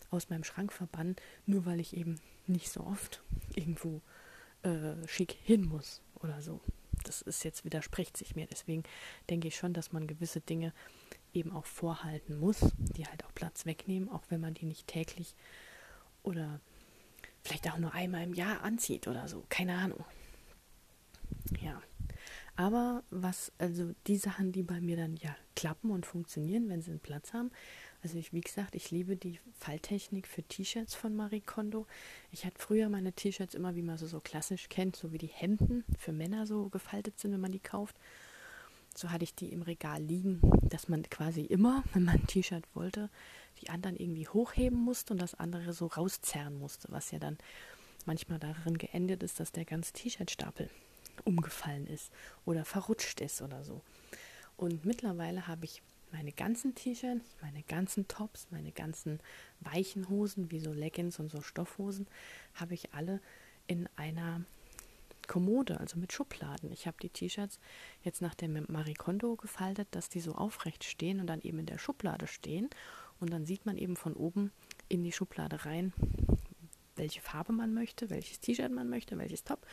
aus 0.09 0.29
meinem 0.29 0.43
Schrank 0.43 0.73
verbannen, 0.73 1.15
nur 1.45 1.65
weil 1.65 1.79
ich 1.79 1.95
eben 1.95 2.19
nicht 2.47 2.71
so 2.71 2.81
oft 2.81 3.21
irgendwo 3.53 4.01
äh, 4.63 5.07
schick 5.07 5.37
hin 5.43 5.65
muss 5.65 6.01
oder 6.15 6.41
so 6.41 6.61
das 7.03 7.21
ist 7.21 7.43
jetzt 7.43 7.65
widerspricht 7.65 8.17
sich 8.17 8.35
mir. 8.35 8.47
Deswegen 8.47 8.83
denke 9.29 9.47
ich 9.47 9.55
schon, 9.55 9.73
dass 9.73 9.91
man 9.91 10.07
gewisse 10.07 10.41
Dinge 10.41 10.73
eben 11.33 11.51
auch 11.51 11.65
vorhalten 11.65 12.39
muss, 12.39 12.59
die 12.77 13.05
halt 13.05 13.25
auch 13.25 13.33
Platz 13.33 13.65
wegnehmen, 13.65 14.09
auch 14.09 14.23
wenn 14.29 14.41
man 14.41 14.53
die 14.53 14.65
nicht 14.65 14.87
täglich 14.87 15.35
oder 16.23 16.59
vielleicht 17.43 17.71
auch 17.71 17.77
nur 17.77 17.93
einmal 17.93 18.23
im 18.23 18.33
Jahr 18.33 18.61
anzieht 18.61 19.07
oder 19.07 19.27
so. 19.27 19.43
Keine 19.49 19.75
Ahnung. 19.75 20.03
Ja. 21.61 21.81
Aber 22.55 23.03
was, 23.09 23.51
also 23.57 23.93
die 24.07 24.17
Sachen, 24.17 24.51
die 24.51 24.61
bei 24.61 24.81
mir 24.81 24.97
dann 24.97 25.15
ja 25.15 25.35
klappen 25.55 25.89
und 25.89 26.05
funktionieren, 26.05 26.69
wenn 26.69 26.81
sie 26.81 26.91
einen 26.91 26.99
Platz 26.99 27.33
haben, 27.33 27.49
also 28.03 28.17
ich, 28.17 28.33
wie 28.33 28.41
gesagt, 28.41 28.75
ich 28.75 28.91
liebe 28.91 29.15
die 29.15 29.39
Falltechnik 29.53 30.27
für 30.27 30.43
T-Shirts 30.43 30.95
von 30.95 31.15
Marie 31.15 31.41
Kondo. 31.41 31.85
Ich 32.31 32.45
hatte 32.45 32.59
früher 32.59 32.89
meine 32.89 33.13
T-Shirts 33.13 33.53
immer, 33.53 33.75
wie 33.75 33.83
man 33.83 33.97
so, 33.97 34.07
so 34.07 34.19
klassisch 34.19 34.69
kennt, 34.69 34.95
so 34.95 35.11
wie 35.11 35.17
die 35.17 35.27
Hemden 35.27 35.85
für 35.97 36.11
Männer 36.11 36.47
so 36.47 36.69
gefaltet 36.69 37.19
sind, 37.19 37.31
wenn 37.31 37.41
man 37.41 37.51
die 37.51 37.59
kauft. 37.59 37.95
So 38.95 39.09
hatte 39.09 39.23
ich 39.23 39.35
die 39.35 39.51
im 39.51 39.61
Regal 39.61 40.01
liegen, 40.01 40.41
dass 40.63 40.89
man 40.89 41.03
quasi 41.03 41.41
immer, 41.41 41.83
wenn 41.93 42.05
man 42.05 42.15
ein 42.15 42.27
T-Shirt 42.27 42.65
wollte, 42.73 43.09
die 43.61 43.69
anderen 43.69 43.95
irgendwie 43.97 44.27
hochheben 44.27 44.79
musste 44.79 45.13
und 45.13 45.21
das 45.21 45.35
andere 45.35 45.73
so 45.73 45.87
rauszerren 45.87 46.57
musste, 46.57 46.87
was 46.91 47.11
ja 47.11 47.19
dann 47.19 47.37
manchmal 48.05 48.39
darin 48.39 48.77
geendet 48.77 49.23
ist, 49.23 49.39
dass 49.39 49.51
der 49.51 49.65
ganze 49.65 49.93
T-Shirt-Stapel 49.93 50.69
umgefallen 51.25 51.87
ist 51.87 52.11
oder 52.45 52.65
verrutscht 52.65 53.21
ist 53.21 53.41
oder 53.41 53.63
so. 53.63 53.81
Und 54.57 54.85
mittlerweile 54.85 55.47
habe 55.47 55.65
ich 55.65 55.81
meine 56.11 56.31
ganzen 56.31 56.75
T-Shirts, 56.75 57.35
meine 57.41 57.63
ganzen 57.63 58.07
Tops, 58.07 58.47
meine 58.51 58.71
ganzen 58.71 59.19
weichen 59.61 60.09
Hosen, 60.09 60.51
wie 60.51 60.59
so 60.59 60.73
Leggings 60.73 61.19
und 61.19 61.29
so 61.29 61.41
Stoffhosen, 61.41 62.07
habe 62.55 62.73
ich 62.73 62.93
alle 62.93 63.21
in 63.67 63.87
einer 63.95 64.41
Kommode, 65.27 65.79
also 65.79 65.97
mit 65.97 66.13
Schubladen. 66.13 66.71
Ich 66.71 66.87
habe 66.87 66.97
die 67.01 67.09
T-Shirts 67.09 67.59
jetzt 68.03 68.21
nach 68.21 68.35
dem 68.35 68.65
Marie 68.67 68.93
Kondo 68.93 69.35
gefaltet, 69.35 69.87
dass 69.91 70.09
die 70.09 70.19
so 70.19 70.33
aufrecht 70.35 70.83
stehen 70.83 71.19
und 71.19 71.27
dann 71.27 71.41
eben 71.41 71.59
in 71.59 71.65
der 71.65 71.77
Schublade 71.77 72.27
stehen. 72.27 72.69
Und 73.19 73.31
dann 73.31 73.45
sieht 73.45 73.65
man 73.65 73.77
eben 73.77 73.95
von 73.95 74.13
oben 74.13 74.51
in 74.89 75.03
die 75.03 75.11
Schublade 75.11 75.65
rein, 75.65 75.93
welche 76.95 77.21
Farbe 77.21 77.53
man 77.53 77.73
möchte, 77.73 78.09
welches 78.09 78.39
T-Shirt 78.39 78.71
man 78.71 78.89
möchte, 78.89 79.17
welches 79.17 79.43
Top. 79.43 79.65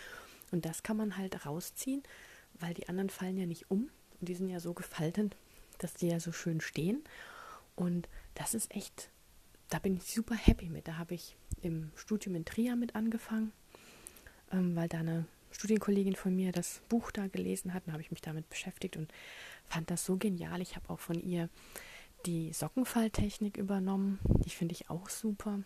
Und 0.50 0.64
das 0.64 0.82
kann 0.82 0.96
man 0.96 1.16
halt 1.16 1.46
rausziehen, 1.46 2.02
weil 2.54 2.74
die 2.74 2.88
anderen 2.88 3.10
fallen 3.10 3.38
ja 3.38 3.46
nicht 3.46 3.70
um. 3.70 3.90
Und 4.20 4.28
die 4.28 4.34
sind 4.34 4.48
ja 4.48 4.60
so 4.60 4.74
gefaltet, 4.74 5.36
dass 5.78 5.94
die 5.94 6.08
ja 6.08 6.20
so 6.20 6.32
schön 6.32 6.60
stehen. 6.60 7.02
Und 7.76 8.08
das 8.34 8.54
ist 8.54 8.74
echt, 8.74 9.10
da 9.70 9.78
bin 9.78 9.96
ich 9.96 10.04
super 10.04 10.34
happy 10.34 10.68
mit. 10.68 10.88
Da 10.88 10.98
habe 10.98 11.14
ich 11.14 11.36
im 11.62 11.90
Studium 11.94 12.34
in 12.34 12.44
Trier 12.44 12.76
mit 12.76 12.94
angefangen, 12.94 13.52
ähm, 14.52 14.74
weil 14.76 14.88
da 14.88 14.98
eine 14.98 15.26
Studienkollegin 15.50 16.16
von 16.16 16.34
mir 16.34 16.52
das 16.52 16.82
Buch 16.88 17.10
da 17.10 17.26
gelesen 17.26 17.74
hat. 17.74 17.86
Und 17.86 17.92
habe 17.92 18.02
ich 18.02 18.10
mich 18.10 18.20
damit 18.20 18.48
beschäftigt 18.48 18.96
und 18.96 19.12
fand 19.66 19.90
das 19.90 20.04
so 20.04 20.16
genial. 20.16 20.60
Ich 20.60 20.76
habe 20.76 20.90
auch 20.90 21.00
von 21.00 21.20
ihr 21.20 21.48
die 22.26 22.52
Sockenfalltechnik 22.52 23.56
übernommen. 23.56 24.18
Die 24.44 24.50
finde 24.50 24.72
ich 24.72 24.90
auch 24.90 25.08
super, 25.08 25.60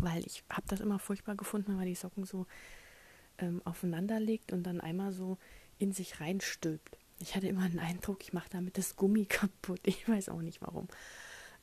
weil 0.00 0.26
ich 0.26 0.44
habe 0.50 0.66
das 0.68 0.80
immer 0.80 0.98
furchtbar 0.98 1.36
gefunden, 1.36 1.68
wenn 1.68 1.76
man 1.76 1.86
die 1.86 1.94
Socken 1.94 2.24
so 2.24 2.46
ähm, 3.38 3.62
aufeinander 3.64 4.20
legt 4.20 4.52
und 4.52 4.64
dann 4.64 4.80
einmal 4.80 5.12
so 5.12 5.38
in 5.78 5.92
sich 5.92 6.20
reinstülpt. 6.20 6.98
Ich 7.20 7.36
hatte 7.36 7.48
immer 7.48 7.68
den 7.68 7.78
Eindruck, 7.78 8.22
ich 8.22 8.32
mache 8.32 8.48
damit 8.50 8.78
das 8.78 8.96
Gummi 8.96 9.24
kaputt. 9.28 9.80
Ich 9.84 10.08
weiß 10.08 10.28
auch 10.28 10.42
nicht 10.42 10.60
warum. 10.62 10.88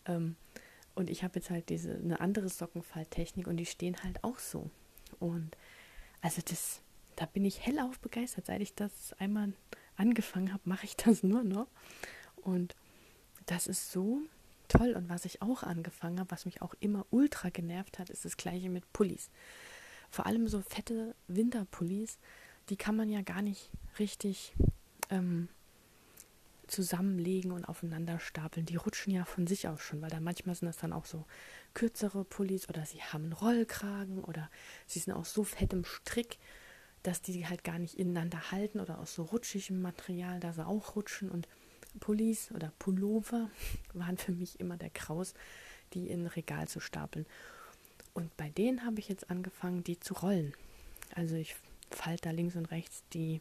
Ähm, 0.06 0.36
und 0.96 1.10
ich 1.10 1.24
habe 1.24 1.36
jetzt 1.36 1.50
halt 1.50 1.70
diese 1.70 1.94
eine 1.94 2.20
andere 2.20 2.50
Sockenfalttechnik 2.50 3.48
und 3.48 3.58
die 3.58 3.66
stehen 3.66 4.02
halt 4.04 4.24
auch 4.24 4.40
so. 4.40 4.70
Und 5.20 5.56
also 6.22 6.42
das, 6.44 6.82
da 7.18 7.26
bin 7.26 7.44
ich 7.44 7.66
hellauf 7.66 8.00
begeistert. 8.00 8.46
Seit 8.46 8.62
ich 8.62 8.74
das 8.74 9.14
einmal 9.20 9.52
angefangen 9.98 10.54
habe, 10.54 10.64
mache 10.66 10.86
ich 10.86 10.96
das 10.96 11.24
nur 11.24 11.44
noch. 11.44 11.68
Und 12.38 12.76
das 13.48 13.68
ist 13.68 13.92
so 13.92 14.22
toll. 14.70 14.94
Und 14.94 15.10
was 15.10 15.26
ich 15.26 15.42
auch 15.42 15.64
angefangen 15.64 16.20
habe, 16.20 16.32
was 16.32 16.46
mich 16.46 16.62
auch 16.62 16.76
immer 16.80 17.06
ultra 17.10 17.50
genervt 17.50 18.00
hat, 18.00 18.10
ist 18.10 18.24
das 18.24 18.38
gleiche 18.38 18.70
mit 18.70 18.92
Pullis. 18.94 19.30
Vor 20.10 20.26
allem 20.26 20.48
so 20.48 20.62
fette 20.62 21.16
Winterpullis, 21.28 22.18
die 22.70 22.78
kann 22.78 22.96
man 22.96 23.10
ja 23.10 23.22
gar 23.22 23.42
nicht 23.42 23.72
richtig 24.00 24.54
ähm, 25.10 25.50
zusammenlegen 26.68 27.52
und 27.52 27.66
aufeinander 27.66 28.20
stapeln. 28.20 28.66
Die 28.66 28.76
rutschen 28.76 29.12
ja 29.12 29.26
von 29.26 29.48
sich 29.48 29.68
aus 29.68 29.82
schon, 29.82 30.02
weil 30.02 30.10
da 30.10 30.20
manchmal 30.20 30.56
sind 30.56 30.68
das 30.68 30.78
dann 30.78 30.94
auch 30.94 31.06
so 31.06 31.26
kürzere 31.74 32.24
Pullis 32.24 32.70
oder 32.70 32.86
sie 32.86 33.02
haben 33.02 33.26
einen 33.26 33.34
Rollkragen 33.34 34.24
oder 34.24 34.50
sie 34.86 35.00
sind 35.00 35.14
aus 35.14 35.34
so 35.34 35.44
fettem 35.44 35.84
Strick, 35.84 36.38
dass 37.08 37.22
die 37.22 37.48
halt 37.48 37.64
gar 37.64 37.80
nicht 37.80 37.98
ineinander 37.98 38.52
halten 38.52 38.82
oder 38.82 39.00
aus 39.00 39.16
so 39.16 39.24
rutschigem 39.24 39.82
Material, 39.82 40.42
da 40.42 40.52
sie 40.52 40.66
auch 40.66 40.98
rutschen 40.98 41.32
und 41.32 41.48
Pullis 42.02 42.52
oder 42.52 42.74
Pullover 42.80 43.50
waren 43.94 44.18
für 44.18 44.34
mich 44.34 44.60
immer 44.60 44.76
der 44.76 44.90
Kraus, 44.90 45.34
die 45.94 46.10
in 46.10 46.24
ein 46.24 46.28
Regal 46.28 46.68
zu 46.68 46.82
stapeln. 46.82 47.26
Und 48.14 48.36
bei 48.36 48.50
denen 48.50 48.86
habe 48.86 49.00
ich 49.00 49.08
jetzt 49.08 49.30
angefangen, 49.30 49.86
die 49.86 49.98
zu 49.98 50.16
rollen. 50.16 50.54
Also 51.16 51.36
ich 51.36 51.56
falte 51.92 52.24
da 52.24 52.32
links 52.32 52.58
und 52.58 52.66
rechts 52.72 53.04
die 53.14 53.40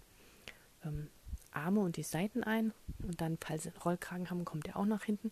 ähm, 0.85 1.09
Arme 1.51 1.81
und 1.81 1.97
die 1.97 2.05
Seiten 2.05 2.45
ein 2.45 2.73
und 3.03 3.21
dann, 3.21 3.37
falls 3.41 3.65
sie 3.65 3.71
einen 3.71 3.79
Rollkragen 3.79 4.31
haben, 4.31 4.45
kommt 4.45 4.67
der 4.67 4.77
auch 4.77 4.85
nach 4.85 5.03
hinten 5.03 5.31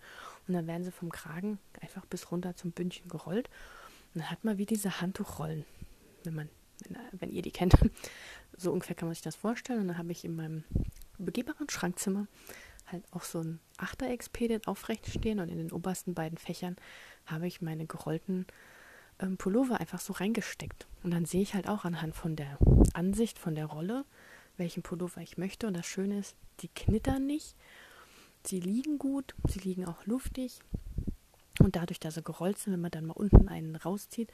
und 0.49 0.55
dann 0.55 0.67
werden 0.67 0.83
sie 0.83 0.91
vom 0.91 1.13
Kragen 1.13 1.59
einfach 1.81 2.05
bis 2.07 2.33
runter 2.33 2.57
zum 2.57 2.73
Bündchen 2.73 3.09
gerollt 3.09 3.49
und 4.13 4.23
dann 4.23 4.31
hat 4.31 4.43
man 4.43 4.59
wie 4.59 4.67
diese 4.67 5.01
Handtuchrollen, 5.01 5.65
wenn 6.25 6.35
man, 6.35 6.49
wenn, 6.81 6.97
wenn 7.13 7.31
ihr 7.31 7.43
die 7.43 7.53
kennt. 7.53 7.75
So 8.57 8.71
ungefähr 8.71 8.95
kann 8.95 9.09
man 9.09 9.15
sich 9.17 9.23
das 9.23 9.35
vorstellen 9.35 9.81
und 9.81 9.89
dann 9.89 9.99
habe 9.99 10.13
ich 10.13 10.25
in 10.25 10.37
meinem 10.37 10.63
begehbaren 11.19 11.69
Schrankzimmer 11.69 12.29
halt 12.87 13.03
auch 13.11 13.25
so 13.25 13.41
ein 13.41 13.59
Achtereckspedit 13.79 14.69
aufrecht 14.69 15.09
stehen 15.09 15.41
und 15.41 15.49
in 15.49 15.59
den 15.59 15.73
obersten 15.73 16.15
beiden 16.15 16.39
Fächern 16.39 16.77
habe 17.27 17.49
ich 17.49 17.63
meine 17.63 17.87
gerollten 17.87 18.47
ähm, 19.19 19.37
Pullover 19.37 19.81
einfach 19.81 20.01
so 20.01 20.13
reingesteckt. 20.13 20.87
Und 21.03 21.13
dann 21.13 21.25
sehe 21.25 21.43
ich 21.43 21.55
halt 21.55 21.69
auch 21.69 21.85
anhand 21.85 22.15
von 22.15 22.37
der 22.37 22.59
Ansicht 22.93 23.39
von 23.39 23.55
der 23.55 23.67
Rolle, 23.67 24.05
welchen 24.57 24.83
Pullover 24.83 25.21
ich 25.21 25.39
möchte. 25.39 25.67
Und 25.67 25.75
das 25.75 25.87
Schöne 25.87 26.19
ist, 26.19 26.37
die 26.61 26.69
knittern 26.69 27.27
nicht. 27.27 27.57
Sie 28.45 28.61
liegen 28.61 28.99
gut, 28.99 29.35
sie 29.49 29.61
liegen 29.61 29.87
auch 29.87 30.05
luftig. 30.07 30.61
Und 31.65 31.77
dadurch, 31.77 31.99
dass 31.99 32.15
sie 32.15 32.23
gerollt 32.23 32.59
sind, 32.59 32.75
wenn 32.75 32.83
man 32.83 32.91
dann 32.91 33.07
mal 33.07 33.15
unten 33.15 33.49
einen 33.49 33.75
rauszieht, 33.75 34.31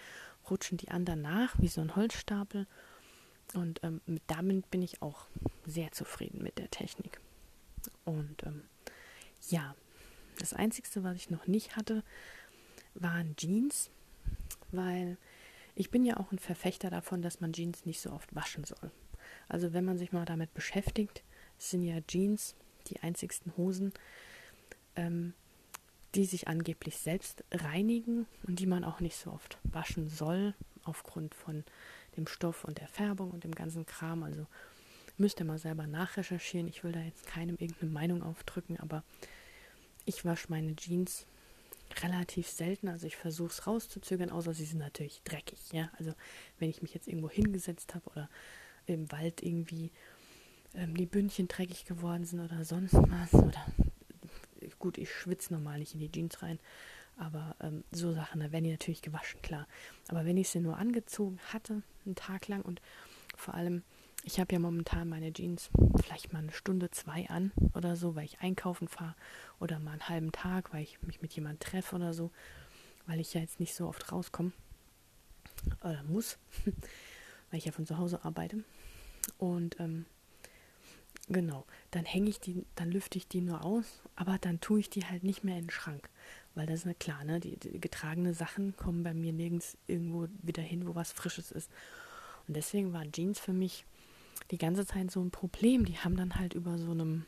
rutschen 0.50 0.78
die 0.78 0.88
anderen 0.88 1.22
nach, 1.22 1.56
wie 1.60 1.68
so 1.68 1.80
ein 1.80 1.94
Holzstapel. 1.94 2.66
Und 3.54 3.78
ähm, 3.84 4.00
damit 4.26 4.68
bin 4.72 4.82
ich 4.82 5.00
auch 5.00 5.26
sehr 5.64 5.92
zufrieden 5.92 6.42
mit 6.42 6.58
der 6.58 6.72
Technik. 6.72 7.20
Und 8.04 8.42
ähm, 8.44 8.64
ja, 9.48 9.76
das 10.40 10.54
Einzige, 10.54 11.04
was 11.04 11.14
ich 11.14 11.30
noch 11.30 11.46
nicht 11.46 11.76
hatte, 11.76 12.02
waren 12.94 13.36
Jeans, 13.36 13.90
weil 14.72 15.16
ich 15.76 15.92
bin 15.92 16.04
ja 16.04 16.16
auch 16.16 16.32
ein 16.32 16.40
Verfechter 16.40 16.90
davon, 16.90 17.22
dass 17.22 17.40
man 17.40 17.52
Jeans 17.52 17.86
nicht 17.86 18.00
so 18.00 18.10
oft 18.10 18.34
waschen 18.34 18.64
soll. 18.64 18.90
Also 19.48 19.72
wenn 19.72 19.84
man 19.84 19.98
sich 19.98 20.10
mal 20.10 20.24
damit 20.24 20.52
beschäftigt, 20.52 21.22
sind 21.58 21.84
ja 21.84 22.00
Jeans 22.08 22.56
die 22.88 22.98
einzigsten 22.98 23.56
Hosen, 23.56 23.92
ähm, 24.96 25.34
die 26.14 26.24
sich 26.24 26.48
angeblich 26.48 26.98
selbst 26.98 27.44
reinigen 27.52 28.26
und 28.46 28.58
die 28.58 28.66
man 28.66 28.84
auch 28.84 29.00
nicht 29.00 29.16
so 29.16 29.30
oft 29.30 29.58
waschen 29.64 30.08
soll, 30.08 30.54
aufgrund 30.84 31.34
von 31.34 31.64
dem 32.16 32.26
Stoff 32.26 32.64
und 32.64 32.78
der 32.78 32.88
Färbung 32.88 33.30
und 33.30 33.44
dem 33.44 33.54
ganzen 33.54 33.86
Kram. 33.86 34.22
Also 34.22 34.46
müsst 35.18 35.40
ihr 35.40 35.46
mal 35.46 35.58
selber 35.58 35.86
nachrecherchieren. 35.86 36.68
Ich 36.68 36.82
will 36.82 36.92
da 36.92 37.00
jetzt 37.00 37.26
keinem 37.26 37.56
irgendeine 37.58 37.92
Meinung 37.92 38.22
aufdrücken, 38.22 38.78
aber 38.78 39.04
ich 40.04 40.24
wasche 40.24 40.46
meine 40.48 40.74
Jeans 40.74 41.26
relativ 42.02 42.48
selten. 42.48 42.88
Also 42.88 43.06
ich 43.06 43.16
versuche 43.16 43.50
es 43.50 43.66
rauszuzögern, 43.66 44.30
außer 44.30 44.54
sie 44.54 44.64
sind 44.64 44.78
natürlich 44.78 45.22
dreckig. 45.22 45.72
Ja, 45.72 45.90
also 45.98 46.12
wenn 46.58 46.70
ich 46.70 46.82
mich 46.82 46.94
jetzt 46.94 47.06
irgendwo 47.06 47.30
hingesetzt 47.30 47.94
habe 47.94 48.08
oder 48.10 48.30
im 48.86 49.10
Wald 49.12 49.42
irgendwie 49.42 49.92
ähm, 50.74 50.96
die 50.96 51.06
Bündchen 51.06 51.48
dreckig 51.48 51.84
geworden 51.84 52.24
sind 52.24 52.40
oder 52.40 52.64
sonst 52.64 52.94
was. 52.94 53.34
Oder 53.34 53.66
gut, 54.80 54.98
ich 54.98 55.12
schwitze 55.12 55.52
normal 55.52 55.78
nicht 55.78 55.94
in 55.94 56.00
die 56.00 56.10
Jeans 56.10 56.42
rein. 56.42 56.58
Aber 57.16 57.54
ähm, 57.60 57.84
so 57.92 58.12
Sachen, 58.12 58.40
da 58.40 58.50
werden 58.50 58.64
die 58.64 58.70
natürlich 58.70 59.02
gewaschen, 59.02 59.40
klar. 59.42 59.68
Aber 60.08 60.24
wenn 60.24 60.36
ich 60.36 60.48
sie 60.48 60.60
nur 60.60 60.78
angezogen 60.78 61.38
hatte, 61.52 61.82
einen 62.04 62.14
Tag 62.16 62.48
lang 62.48 62.62
und 62.62 62.80
vor 63.36 63.54
allem, 63.54 63.82
ich 64.24 64.40
habe 64.40 64.52
ja 64.52 64.58
momentan 64.58 65.08
meine 65.08 65.32
Jeans 65.32 65.70
vielleicht 66.02 66.32
mal 66.32 66.40
eine 66.40 66.52
Stunde, 66.52 66.90
zwei 66.90 67.28
an 67.28 67.52
oder 67.74 67.94
so, 67.96 68.16
weil 68.16 68.24
ich 68.24 68.40
einkaufen 68.40 68.88
fahre 68.88 69.14
oder 69.60 69.78
mal 69.78 69.92
einen 69.92 70.08
halben 70.08 70.32
Tag, 70.32 70.72
weil 70.72 70.82
ich 70.82 71.00
mich 71.02 71.22
mit 71.22 71.32
jemandem 71.34 71.60
treffe 71.60 71.96
oder 71.96 72.12
so, 72.12 72.30
weil 73.06 73.20
ich 73.20 73.34
ja 73.34 73.40
jetzt 73.40 73.60
nicht 73.60 73.74
so 73.74 73.86
oft 73.86 74.10
rauskomme 74.10 74.52
oder 75.82 76.02
muss, 76.04 76.38
weil 77.50 77.58
ich 77.58 77.66
ja 77.66 77.72
von 77.72 77.86
zu 77.86 77.98
Hause 77.98 78.24
arbeite. 78.24 78.64
Und 79.38 79.78
ähm, 79.78 80.06
genau, 81.30 81.64
dann 81.90 82.04
hänge 82.04 82.28
ich 82.28 82.40
die, 82.40 82.66
dann 82.74 82.90
lüfte 82.90 83.16
ich 83.16 83.28
die 83.28 83.40
nur 83.40 83.64
aus, 83.64 84.02
aber 84.16 84.38
dann 84.38 84.60
tue 84.60 84.80
ich 84.80 84.90
die 84.90 85.06
halt 85.06 85.24
nicht 85.24 85.44
mehr 85.44 85.56
in 85.56 85.64
den 85.66 85.70
Schrank. 85.70 86.10
Weil 86.54 86.66
das 86.66 86.80
ist 86.80 86.86
ja 86.86 86.94
klar, 86.94 87.24
ne? 87.24 87.40
Die, 87.40 87.56
die 87.56 87.80
getragene 87.80 88.34
Sachen 88.34 88.76
kommen 88.76 89.02
bei 89.02 89.14
mir 89.14 89.32
nirgends 89.32 89.78
irgendwo 89.86 90.26
wieder 90.42 90.62
hin, 90.62 90.86
wo 90.86 90.94
was 90.94 91.12
Frisches 91.12 91.52
ist. 91.52 91.70
Und 92.48 92.56
deswegen 92.56 92.92
waren 92.92 93.12
Jeans 93.12 93.38
für 93.38 93.52
mich 93.52 93.84
die 94.50 94.58
ganze 94.58 94.84
Zeit 94.84 95.10
so 95.10 95.20
ein 95.22 95.30
Problem. 95.30 95.84
Die 95.84 95.98
haben 95.98 96.16
dann 96.16 96.34
halt 96.34 96.54
über 96.54 96.76
so 96.76 96.90
einem, 96.90 97.24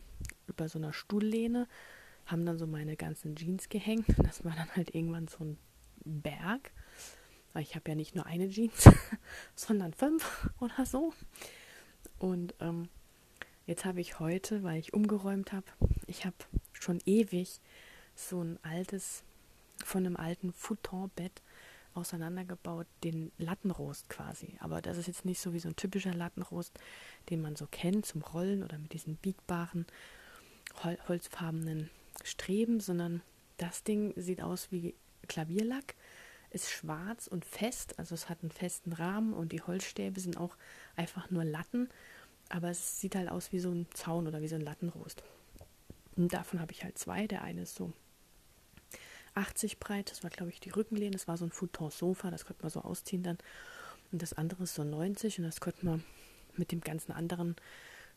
über 0.49 0.69
so 0.69 0.79
einer 0.79 0.93
Stuhllehne, 0.93 1.69
haben 2.27 2.45
dann 2.45 2.59
so 2.59 2.67
meine 2.67 2.97
ganzen 2.97 3.37
Jeans 3.37 3.69
gehängt. 3.69 4.07
Das 4.23 4.45
war 4.45 4.55
dann 4.55 4.75
halt 4.75 4.95
irgendwann 4.95 5.29
so 5.29 5.45
ein 5.45 5.59
Berg. 6.05 6.73
Weil 7.53 7.63
ich 7.63 7.77
habe 7.77 7.91
ja 7.91 7.95
nicht 7.95 8.17
nur 8.17 8.27
eine 8.27 8.49
Jeans, 8.49 8.91
sondern 9.55 9.93
fünf 9.93 10.51
oder 10.59 10.85
so. 10.85 11.13
Und 12.19 12.55
ähm, 12.61 12.89
jetzt 13.67 13.85
habe 13.85 14.01
ich 14.01 14.19
heute, 14.19 14.63
weil 14.63 14.79
ich 14.79 14.95
umgeräumt 14.95 15.53
habe, 15.53 15.67
ich 16.07 16.25
habe 16.25 16.37
schon 16.73 17.01
ewig 17.07 17.61
so 18.15 18.43
ein 18.43 18.59
altes, 18.63 19.25
von 19.85 20.07
einem 20.07 20.17
alten 20.17 20.53
Futonbett 20.53 21.43
auseinandergebaut, 21.95 22.87
den 23.05 23.33
Lattenrost 23.39 24.09
quasi. 24.09 24.57
Aber 24.61 24.81
das 24.81 24.97
ist 24.97 25.07
jetzt 25.07 25.25
nicht 25.25 25.41
so 25.41 25.53
wie 25.53 25.59
so 25.59 25.69
ein 25.69 25.77
typischer 25.77 26.15
Lattenrost, 26.15 26.79
den 27.31 27.43
man 27.43 27.57
so 27.57 27.67
kennt 27.67 28.07
zum 28.07 28.23
Rollen 28.23 28.63
oder 28.63 28.79
mit 28.79 28.93
diesen 28.93 29.17
biegbaren, 29.17 29.87
hol 30.83 30.97
holzfarbenen 31.09 31.91
Streben, 32.25 32.81
sondern 32.81 33.23
das 33.59 33.85
Ding 33.85 34.13
sieht 34.17 34.43
aus 34.43 34.71
wie 34.71 34.95
Klavierlack, 35.29 35.95
ist 36.51 36.71
schwarz 36.71 37.27
und 37.27 37.45
fest, 37.45 37.99
also 37.99 38.15
es 38.15 38.29
hat 38.29 38.43
einen 38.43 38.51
festen 38.51 38.93
Rahmen 38.93 39.33
und 39.33 39.53
die 39.53 39.63
Holzstäbe 39.63 40.21
sind 40.21 40.37
auch 40.37 40.57
einfach 40.97 41.31
nur 41.31 41.45
Latten, 41.45 41.89
aber 42.53 42.69
es 42.71 43.01
sieht 43.01 43.15
halt 43.15 43.31
aus 43.31 43.51
wie 43.53 43.61
so 43.61 43.71
ein 43.71 43.87
Zaun 43.95 44.27
oder 44.27 44.43
wie 44.43 44.49
so 44.49 44.57
ein 44.57 44.61
Lattenrost. 44.61 45.23
Und 46.17 46.35
davon 46.35 46.61
habe 46.61 46.73
ich 46.73 46.85
halt 46.85 46.99
zwei. 46.99 47.27
Der 47.27 47.43
eine 47.43 47.63
ist 47.63 47.75
so 47.75 47.93
80 49.35 49.81
breit, 49.81 50.11
das 50.11 50.23
war 50.23 50.31
glaube 50.31 50.51
ich 50.51 50.61
die 50.61 50.69
Rückenlehne, 50.69 51.13
das 51.13 51.27
war 51.27 51.39
so 51.39 51.47
ein 51.47 51.51
Futon-Sofa, 51.51 52.31
das 52.31 52.45
konnte 52.45 52.63
man 52.63 52.71
so 52.71 52.83
ausziehen 52.83 53.23
dann. 53.23 53.39
Und 54.13 54.21
das 54.21 54.35
andere 54.35 54.65
ist 54.65 54.75
so 54.75 54.85
90 54.85 55.39
und 55.39 55.45
das 55.45 55.61
konnte 55.61 55.87
man 55.87 56.05
mit 56.59 56.73
dem 56.73 56.83
ganzen 56.83 57.13
anderen 57.13 57.57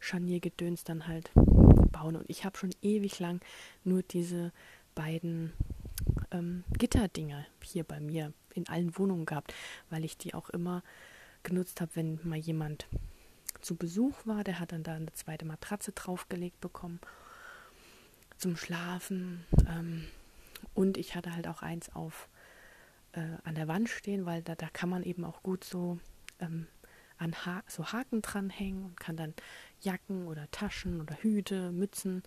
Scharniergedöns 0.01 0.83
dann 0.83 1.07
halt 1.07 1.31
bauen. 1.33 2.17
Und 2.17 2.29
ich 2.29 2.43
habe 2.43 2.57
schon 2.57 2.75
ewig 2.81 3.19
lang 3.19 3.39
nur 3.85 4.03
diese 4.03 4.51
beiden 4.95 5.53
ähm, 6.31 6.65
Gitterdinger 6.77 7.45
hier 7.63 7.85
bei 7.85 8.01
mir 8.01 8.33
in 8.53 8.67
allen 8.67 8.97
Wohnungen 8.97 9.25
gehabt, 9.25 9.53
weil 9.89 10.03
ich 10.03 10.17
die 10.17 10.33
auch 10.33 10.49
immer 10.49 10.83
genutzt 11.43 11.79
habe, 11.79 11.91
wenn 11.95 12.19
mal 12.23 12.37
jemand 12.37 12.87
zu 13.65 13.75
Besuch 13.75 14.15
war. 14.25 14.43
Der 14.43 14.59
hat 14.59 14.71
dann 14.71 14.83
da 14.83 14.93
eine 14.93 15.11
zweite 15.13 15.45
Matratze 15.45 15.91
draufgelegt 15.91 16.61
bekommen 16.61 16.99
zum 18.37 18.55
Schlafen. 18.55 19.43
Ähm, 19.67 20.05
und 20.73 20.97
ich 20.97 21.15
hatte 21.15 21.33
halt 21.33 21.47
auch 21.47 21.61
eins 21.61 21.93
auf 21.93 22.29
äh, 23.13 23.37
an 23.43 23.55
der 23.55 23.67
Wand 23.67 23.89
stehen, 23.89 24.25
weil 24.25 24.43
da, 24.43 24.55
da 24.55 24.67
kann 24.69 24.89
man 24.89 25.03
eben 25.03 25.25
auch 25.25 25.41
gut 25.41 25.63
so 25.63 25.99
ähm, 26.39 26.67
an 27.17 27.33
ha 27.45 27.63
so 27.67 27.91
Haken 27.91 28.21
dranhängen 28.21 28.85
und 28.85 28.99
kann 28.99 29.17
dann 29.17 29.33
Jacken 29.81 30.27
oder 30.27 30.49
Taschen 30.51 31.01
oder 31.01 31.15
Hüte, 31.15 31.71
Mützen 31.71 32.23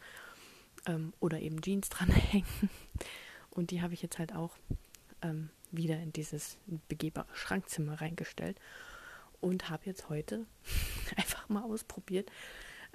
ähm, 0.87 1.13
oder 1.21 1.41
eben 1.41 1.61
Jeans 1.63 1.89
dranhängen. 1.91 2.49
Und 3.51 3.71
die 3.71 3.81
habe 3.81 3.95
ich 3.95 4.03
jetzt 4.03 4.19
halt 4.19 4.35
auch 4.35 4.57
ähm, 5.23 5.51
wieder 5.71 5.99
in 6.01 6.13
dieses 6.13 6.59
begehbare 6.89 7.29
Schrankzimmer 7.35 8.01
reingestellt 8.01 8.59
und 9.41 9.71
habe 9.71 9.87
jetzt 9.87 10.09
heute 10.09 10.47
einfach 11.17 11.49
mal 11.49 11.63
ausprobiert, 11.63 12.31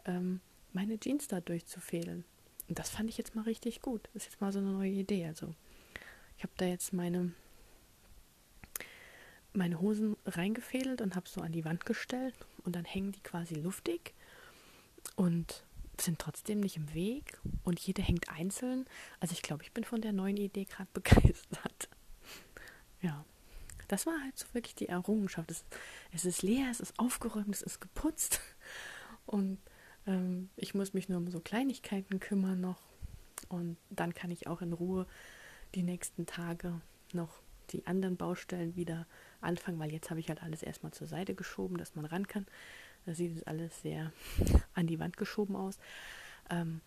ähm, 0.05 0.41
meine 0.71 0.99
Jeans 0.99 1.27
da 1.27 1.41
durchzufädeln. 1.41 2.25
Und 2.67 2.79
das 2.79 2.89
fand 2.89 3.09
ich 3.09 3.17
jetzt 3.17 3.35
mal 3.35 3.43
richtig 3.43 3.81
gut. 3.81 4.09
Das 4.13 4.23
ist 4.23 4.31
jetzt 4.31 4.41
mal 4.41 4.51
so 4.51 4.59
eine 4.59 4.71
neue 4.71 4.91
Idee. 4.91 5.25
Also 5.25 5.53
ich 6.37 6.43
habe 6.43 6.53
da 6.57 6.65
jetzt 6.65 6.93
meine, 6.93 7.33
meine 9.53 9.79
Hosen 9.79 10.15
reingefädelt 10.25 11.01
und 11.01 11.15
habe 11.15 11.29
so 11.29 11.41
an 11.41 11.51
die 11.51 11.65
Wand 11.65 11.85
gestellt 11.85 12.35
und 12.63 12.75
dann 12.75 12.85
hängen 12.85 13.11
die 13.11 13.21
quasi 13.21 13.55
luftig. 13.55 14.13
Und 15.15 15.63
sind 16.01 16.19
trotzdem 16.19 16.59
nicht 16.59 16.77
im 16.77 16.93
Weg 16.93 17.39
und 17.63 17.79
jede 17.79 18.01
hängt 18.01 18.29
einzeln. 18.29 18.85
Also 19.19 19.33
ich 19.33 19.41
glaube, 19.41 19.63
ich 19.63 19.71
bin 19.71 19.83
von 19.83 20.01
der 20.01 20.13
neuen 20.13 20.37
Idee 20.37 20.65
gerade 20.65 20.89
begeistert. 20.93 21.89
Das 23.93 24.07
war 24.07 24.19
halt 24.23 24.35
so 24.35 24.47
wirklich 24.53 24.73
die 24.73 24.89
Errungenschaft. 24.89 25.51
Es, 25.51 25.65
es 26.11 26.25
ist 26.25 26.41
leer, 26.41 26.65
es 26.71 26.79
ist 26.79 26.97
aufgeräumt, 26.97 27.53
es 27.53 27.61
ist 27.61 27.79
geputzt 27.79 28.39
und 29.27 29.59
ähm, 30.07 30.49
ich 30.55 30.73
muss 30.73 30.95
mich 30.95 31.09
nur 31.09 31.19
um 31.19 31.29
so 31.29 31.39
Kleinigkeiten 31.39 32.19
kümmern 32.19 32.59
noch 32.59 32.81
und 33.49 33.77
dann 33.91 34.15
kann 34.15 34.31
ich 34.31 34.47
auch 34.47 34.63
in 34.63 34.73
Ruhe 34.73 35.05
die 35.75 35.83
nächsten 35.83 36.25
Tage 36.25 36.81
noch 37.13 37.43
die 37.69 37.85
anderen 37.85 38.17
Baustellen 38.17 38.75
wieder 38.75 39.05
anfangen, 39.41 39.77
weil 39.77 39.93
jetzt 39.93 40.09
habe 40.09 40.19
ich 40.19 40.29
halt 40.29 40.41
alles 40.41 40.63
erstmal 40.63 40.91
zur 40.91 41.05
Seite 41.05 41.35
geschoben, 41.35 41.77
dass 41.77 41.93
man 41.93 42.05
ran 42.05 42.25
kann. 42.25 42.47
Da 43.05 43.13
sieht 43.13 43.37
es 43.37 43.43
alles 43.43 43.79
sehr 43.83 44.11
an 44.73 44.87
die 44.87 44.99
Wand 44.99 45.17
geschoben 45.17 45.55
aus. 45.55 45.77
Ähm, 46.49 46.81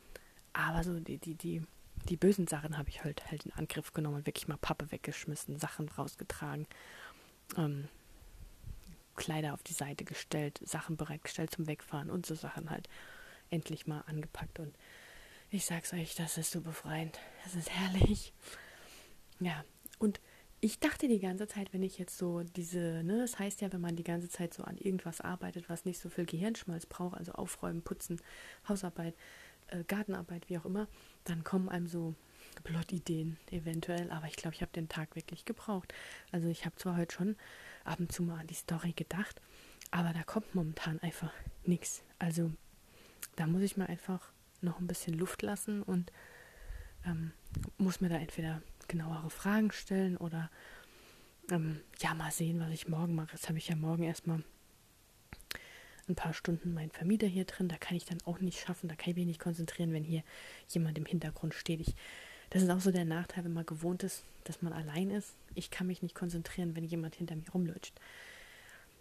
aber 0.52 0.82
so 0.82 0.98
die, 0.98 1.18
die, 1.18 1.36
die, 1.36 1.62
die 2.06 2.16
bösen 2.16 2.46
Sachen 2.46 2.78
habe 2.78 2.88
ich 2.88 3.04
halt 3.04 3.30
halt 3.30 3.44
in 3.44 3.52
Angriff 3.52 3.92
genommen 3.92 4.16
und 4.16 4.26
wirklich 4.26 4.48
mal 4.48 4.56
Pappe 4.56 4.90
weggeschmissen, 4.90 5.58
Sachen 5.58 5.88
rausgetragen, 5.88 6.66
ähm, 7.56 7.88
Kleider 9.16 9.54
auf 9.54 9.62
die 9.62 9.72
Seite 9.72 10.04
gestellt, 10.04 10.60
Sachen 10.64 10.96
bereitgestellt 10.96 11.50
zum 11.50 11.66
Wegfahren 11.66 12.10
und 12.10 12.26
so 12.26 12.34
Sachen 12.34 12.70
halt 12.70 12.88
endlich 13.50 13.86
mal 13.86 14.02
angepackt. 14.06 14.58
Und 14.58 14.74
ich 15.50 15.64
sag's 15.64 15.92
euch, 15.92 16.14
das 16.14 16.38
ist 16.38 16.50
so 16.50 16.60
befreiend. 16.60 17.18
Das 17.44 17.54
ist 17.54 17.70
herrlich. 17.70 18.32
Ja, 19.40 19.64
und 19.98 20.20
ich 20.60 20.80
dachte 20.80 21.08
die 21.08 21.20
ganze 21.20 21.46
Zeit, 21.46 21.72
wenn 21.72 21.82
ich 21.82 21.98
jetzt 21.98 22.16
so 22.16 22.42
diese, 22.42 23.02
ne, 23.04 23.18
das 23.18 23.38
heißt 23.38 23.60
ja, 23.60 23.72
wenn 23.72 23.80
man 23.80 23.96
die 23.96 24.04
ganze 24.04 24.28
Zeit 24.28 24.54
so 24.54 24.64
an 24.64 24.78
irgendwas 24.78 25.20
arbeitet, 25.20 25.68
was 25.68 25.84
nicht 25.84 26.00
so 26.00 26.08
viel 26.08 26.24
Gehirnschmalz 26.24 26.86
braucht, 26.86 27.16
also 27.16 27.32
aufräumen, 27.32 27.82
putzen, 27.82 28.20
Hausarbeit, 28.68 29.14
äh, 29.68 29.84
Gartenarbeit, 29.84 30.48
wie 30.48 30.58
auch 30.58 30.64
immer, 30.64 30.88
dann 31.28 31.44
kommen 31.44 31.68
einem 31.68 31.86
so 31.86 32.14
Plot-Ideen 32.64 33.36
eventuell, 33.50 34.10
aber 34.10 34.26
ich 34.26 34.36
glaube, 34.36 34.54
ich 34.54 34.62
habe 34.62 34.72
den 34.72 34.88
Tag 34.88 35.14
wirklich 35.14 35.44
gebraucht. 35.44 35.92
Also 36.32 36.48
ich 36.48 36.64
habe 36.64 36.76
zwar 36.76 36.96
heute 36.96 37.14
schon 37.14 37.36
ab 37.84 38.00
und 38.00 38.12
zu 38.12 38.22
mal 38.22 38.40
an 38.40 38.46
die 38.46 38.54
Story 38.54 38.92
gedacht, 38.92 39.40
aber 39.90 40.12
da 40.12 40.22
kommt 40.22 40.54
momentan 40.54 40.98
einfach 41.00 41.32
nichts. 41.64 42.02
Also 42.18 42.52
da 43.36 43.46
muss 43.46 43.62
ich 43.62 43.76
mal 43.76 43.86
einfach 43.86 44.32
noch 44.62 44.80
ein 44.80 44.86
bisschen 44.86 45.14
Luft 45.14 45.42
lassen 45.42 45.82
und 45.82 46.10
ähm, 47.04 47.32
muss 47.78 48.00
mir 48.00 48.08
da 48.08 48.16
entweder 48.16 48.62
genauere 48.88 49.30
Fragen 49.30 49.70
stellen 49.70 50.16
oder 50.16 50.50
ähm, 51.50 51.80
ja, 52.00 52.14
mal 52.14 52.30
sehen, 52.30 52.60
was 52.60 52.70
ich 52.70 52.88
morgen 52.88 53.14
mache. 53.14 53.32
Jetzt 53.32 53.48
habe 53.48 53.58
ich 53.58 53.68
ja 53.68 53.76
morgen 53.76 54.02
erstmal 54.02 54.42
ein 56.08 56.14
paar 56.14 56.34
Stunden 56.34 56.74
meinen 56.74 56.90
Vermieter 56.90 57.26
hier 57.26 57.44
drin. 57.44 57.68
Da 57.68 57.76
kann 57.76 57.96
ich 57.96 58.04
dann 58.04 58.18
auch 58.24 58.40
nicht 58.40 58.60
schaffen, 58.60 58.88
da 58.88 58.94
kann 58.94 59.10
ich 59.10 59.16
mich 59.16 59.26
nicht 59.26 59.40
konzentrieren, 59.40 59.92
wenn 59.92 60.04
hier 60.04 60.22
jemand 60.68 60.98
im 60.98 61.06
Hintergrund 61.06 61.54
steht. 61.54 61.80
Ich, 61.80 61.94
das 62.50 62.62
ist 62.62 62.70
auch 62.70 62.80
so 62.80 62.92
der 62.92 63.04
Nachteil, 63.04 63.44
wenn 63.44 63.52
man 63.52 63.66
gewohnt 63.66 64.02
ist, 64.02 64.24
dass 64.44 64.62
man 64.62 64.72
allein 64.72 65.10
ist. 65.10 65.34
Ich 65.54 65.70
kann 65.70 65.86
mich 65.86 66.02
nicht 66.02 66.14
konzentrieren, 66.14 66.76
wenn 66.76 66.84
jemand 66.84 67.16
hinter 67.16 67.34
mir 67.34 67.50
rumlutscht. 67.52 67.94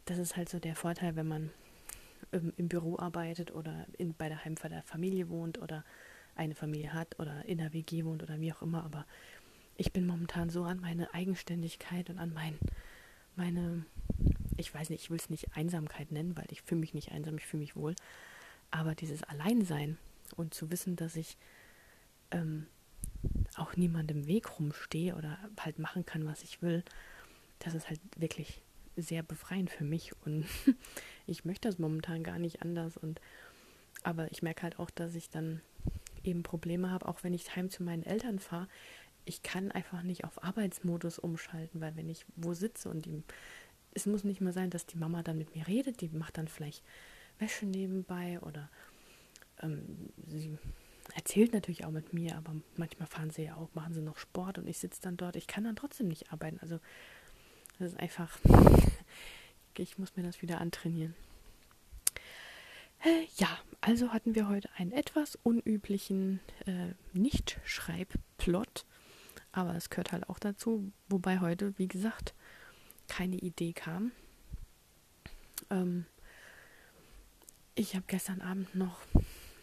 Das 0.05 0.17
ist 0.17 0.35
halt 0.35 0.49
so 0.49 0.59
der 0.59 0.75
Vorteil, 0.75 1.15
wenn 1.15 1.27
man 1.27 1.51
im, 2.31 2.53
im 2.57 2.67
Büro 2.67 2.97
arbeitet 2.97 3.53
oder 3.53 3.85
in, 3.97 4.13
bei 4.13 4.29
der 4.29 4.43
Heimfahrt 4.43 4.73
der 4.73 4.83
Familie 4.83 5.29
wohnt 5.29 5.61
oder 5.61 5.83
eine 6.35 6.55
Familie 6.55 6.93
hat 6.93 7.19
oder 7.19 7.45
in 7.45 7.57
der 7.57 7.73
WG 7.73 8.03
wohnt 8.03 8.23
oder 8.23 8.39
wie 8.39 8.51
auch 8.51 8.61
immer. 8.61 8.83
Aber 8.83 9.05
ich 9.77 9.91
bin 9.91 10.05
momentan 10.05 10.49
so 10.49 10.63
an 10.63 10.79
meine 10.79 11.13
Eigenständigkeit 11.13 12.09
und 12.09 12.19
an 12.19 12.33
mein, 12.33 12.57
meine, 13.35 13.85
ich 14.57 14.73
weiß 14.73 14.89
nicht, 14.89 15.03
ich 15.03 15.09
will 15.09 15.17
es 15.17 15.29
nicht 15.29 15.55
Einsamkeit 15.55 16.11
nennen, 16.11 16.35
weil 16.35 16.45
ich 16.49 16.61
fühle 16.61 16.81
mich 16.81 16.93
nicht 16.93 17.11
einsam, 17.11 17.37
ich 17.37 17.45
fühle 17.45 17.61
mich 17.61 17.75
wohl. 17.75 17.95
Aber 18.71 18.95
dieses 18.95 19.23
Alleinsein 19.23 19.97
und 20.35 20.53
zu 20.53 20.71
wissen, 20.71 20.95
dass 20.95 21.15
ich 21.15 21.37
ähm, 22.31 22.67
auch 23.55 23.75
niemandem 23.75 24.27
Weg 24.27 24.59
rumstehe 24.59 25.15
oder 25.15 25.37
halt 25.59 25.79
machen 25.79 26.05
kann, 26.05 26.25
was 26.25 26.43
ich 26.43 26.61
will, 26.61 26.83
das 27.59 27.73
ist 27.73 27.89
halt 27.89 27.99
wirklich 28.17 28.61
sehr 28.95 29.23
befreiend 29.23 29.69
für 29.69 29.83
mich. 29.83 30.13
Und 30.25 30.45
ich 31.27 31.45
möchte 31.45 31.67
das 31.67 31.79
momentan 31.79 32.23
gar 32.23 32.39
nicht 32.39 32.61
anders. 32.61 32.97
Und 32.97 33.21
aber 34.03 34.31
ich 34.31 34.41
merke 34.41 34.63
halt 34.63 34.79
auch, 34.79 34.89
dass 34.89 35.15
ich 35.15 35.29
dann 35.29 35.61
eben 36.23 36.43
Probleme 36.43 36.89
habe, 36.89 37.07
auch 37.07 37.23
wenn 37.23 37.33
ich 37.33 37.55
heim 37.55 37.69
zu 37.69 37.83
meinen 37.83 38.03
Eltern 38.03 38.39
fahre, 38.39 38.67
ich 39.25 39.41
kann 39.41 39.71
einfach 39.71 40.03
nicht 40.03 40.23
auf 40.23 40.43
Arbeitsmodus 40.43 41.17
umschalten, 41.19 41.81
weil 41.81 41.95
wenn 41.95 42.09
ich 42.09 42.25
wo 42.35 42.53
sitze 42.53 42.89
und 42.89 43.05
die, 43.05 43.23
es 43.95 44.05
muss 44.05 44.23
nicht 44.23 44.41
mal 44.41 44.53
sein, 44.53 44.69
dass 44.69 44.85
die 44.85 44.97
Mama 44.97 45.23
dann 45.23 45.37
mit 45.37 45.55
mir 45.55 45.67
redet, 45.67 46.01
die 46.01 46.09
macht 46.09 46.37
dann 46.37 46.47
vielleicht 46.47 46.83
Wäsche 47.39 47.65
nebenbei 47.65 48.39
oder 48.41 48.69
ähm, 49.61 50.11
sie 50.27 50.57
erzählt 51.13 51.53
natürlich 51.53 51.85
auch 51.85 51.91
mit 51.91 52.13
mir, 52.13 52.35
aber 52.35 52.53
manchmal 52.77 53.07
fahren 53.07 53.29
sie 53.29 53.43
ja 53.43 53.55
auch, 53.55 53.73
machen 53.73 53.93
sie 53.93 54.01
noch 54.01 54.17
Sport 54.17 54.57
und 54.57 54.67
ich 54.67 54.77
sitze 54.77 55.01
dann 55.01 55.17
dort. 55.17 55.35
Ich 55.35 55.47
kann 55.47 55.63
dann 55.63 55.75
trotzdem 55.75 56.07
nicht 56.07 56.31
arbeiten. 56.31 56.59
Also 56.61 56.79
das 57.79 57.93
ist 57.93 57.99
einfach, 57.99 58.37
ich 59.77 59.97
muss 59.97 60.15
mir 60.15 60.23
das 60.23 60.41
wieder 60.41 60.59
antrainieren. 60.59 61.15
Äh, 63.03 63.27
ja, 63.37 63.49
also 63.81 64.11
hatten 64.11 64.35
wir 64.35 64.49
heute 64.49 64.69
einen 64.77 64.91
etwas 64.91 65.37
unüblichen 65.43 66.39
äh, 66.65 66.93
Nicht-Schreibplot. 67.13 68.85
Aber 69.51 69.75
es 69.75 69.89
gehört 69.89 70.11
halt 70.11 70.27
auch 70.27 70.39
dazu, 70.39 70.91
wobei 71.07 71.39
heute, 71.39 71.77
wie 71.77 71.87
gesagt, 71.87 72.33
keine 73.07 73.37
Idee 73.37 73.73
kam. 73.73 74.11
Ähm, 75.69 76.05
ich 77.75 77.95
habe 77.95 78.05
gestern 78.07 78.41
Abend 78.41 78.73
noch 78.75 78.99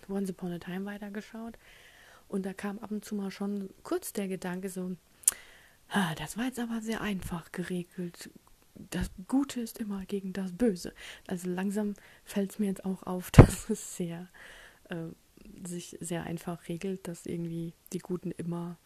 Once 0.09 0.31
Upon 0.31 0.53
a 0.53 0.59
Time 0.59 0.85
weitergeschaut 0.85 1.59
und 2.29 2.45
da 2.45 2.53
kam 2.53 2.79
ab 2.79 2.91
und 2.91 3.05
zu 3.05 3.15
mal 3.15 3.31
schon 3.31 3.71
kurz 3.83 4.13
der 4.13 4.29
Gedanke 4.29 4.69
so, 4.69 4.97
das 6.17 6.37
war 6.37 6.47
jetzt 6.47 6.59
aber 6.59 6.81
sehr 6.81 7.01
einfach 7.01 7.53
geregelt. 7.53 8.31
Das 8.75 9.11
Gute 9.29 9.61
ist 9.61 9.79
immer 9.79 10.05
gegen 10.07 10.33
das 10.33 10.53
Böse. 10.53 10.95
Also 11.27 11.51
langsam 11.51 11.95
fällt 12.25 12.53
es 12.53 12.59
mir 12.59 12.67
jetzt 12.67 12.85
auch 12.85 13.03
auf, 13.03 13.31
dass 13.33 13.69
es 13.69 13.97
sehr 13.97 14.29
äh, 14.89 15.09
sich 15.67 15.97
sehr 16.01 16.25
einfach 16.25 16.69
regelt, 16.69 17.09
dass 17.09 17.27
irgendwie 17.27 17.75
die 17.93 17.99
Guten 17.99 18.31
immer 18.31 18.79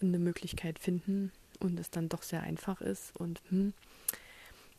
eine 0.00 0.18
Möglichkeit 0.18 0.78
finden 0.78 1.32
und 1.60 1.78
es 1.78 1.90
dann 1.90 2.08
doch 2.08 2.22
sehr 2.22 2.42
einfach 2.42 2.80
ist. 2.80 3.16
Und 3.16 3.42
hm, 3.48 3.72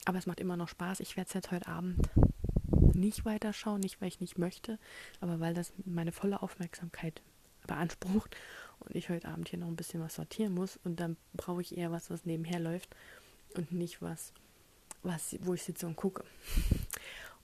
aber 0.05 0.17
es 0.17 0.27
macht 0.27 0.39
immer 0.39 0.57
noch 0.57 0.69
Spaß. 0.69 0.99
Ich 0.99 1.17
werde 1.17 1.27
es 1.27 1.33
jetzt 1.33 1.51
heute 1.51 1.67
Abend 1.67 2.09
nicht 2.93 3.25
weiterschauen, 3.25 3.81
nicht 3.81 3.99
weil 4.01 4.07
ich 4.07 4.21
nicht 4.21 4.37
möchte, 4.37 4.79
aber 5.19 5.39
weil 5.39 5.53
das 5.53 5.73
meine 5.85 6.11
volle 6.11 6.41
Aufmerksamkeit 6.41 7.21
beansprucht 7.67 8.35
und 8.79 8.95
ich 8.95 9.09
heute 9.09 9.27
Abend 9.27 9.49
hier 9.49 9.59
noch 9.59 9.67
ein 9.67 9.75
bisschen 9.75 10.01
was 10.01 10.15
sortieren 10.15 10.53
muss 10.53 10.79
und 10.83 10.99
dann 10.99 11.17
brauche 11.33 11.61
ich 11.61 11.77
eher 11.77 11.91
was, 11.91 12.09
was 12.09 12.25
nebenher 12.25 12.59
läuft 12.59 12.95
und 13.55 13.71
nicht 13.71 14.01
was, 14.01 14.33
was 15.03 15.35
wo 15.41 15.53
ich 15.53 15.63
sitze 15.63 15.87
und 15.87 15.95
gucke. 15.95 16.23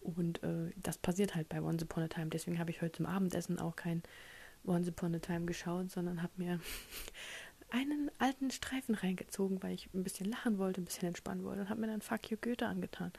Und 0.01 0.41
äh, 0.41 0.71
das 0.77 0.97
passiert 0.97 1.35
halt 1.35 1.47
bei 1.47 1.61
Once 1.61 1.83
Upon 1.83 2.03
a 2.03 2.07
Time. 2.07 2.27
Deswegen 2.27 2.57
habe 2.57 2.71
ich 2.71 2.81
heute 2.81 2.93
zum 2.93 3.05
Abendessen 3.05 3.59
auch 3.59 3.75
kein 3.75 4.01
Once 4.65 4.87
Upon 4.87 5.15
a 5.15 5.19
Time 5.19 5.45
geschaut, 5.45 5.91
sondern 5.91 6.23
habe 6.23 6.33
mir 6.37 6.59
einen 7.71 8.11
alten 8.19 8.51
Streifen 8.51 8.95
reingezogen, 8.95 9.63
weil 9.63 9.73
ich 9.73 9.89
ein 9.93 10.03
bisschen 10.03 10.29
lachen 10.29 10.57
wollte, 10.57 10.81
ein 10.81 10.85
bisschen 10.85 11.07
entspannen 11.07 11.43
wollte 11.43 11.61
und 11.61 11.69
habe 11.69 11.81
mir 11.81 11.87
dann 11.87 12.01
Fuck 12.01 12.29
You 12.29 12.37
Goethe 12.39 12.67
angetan. 12.67 13.11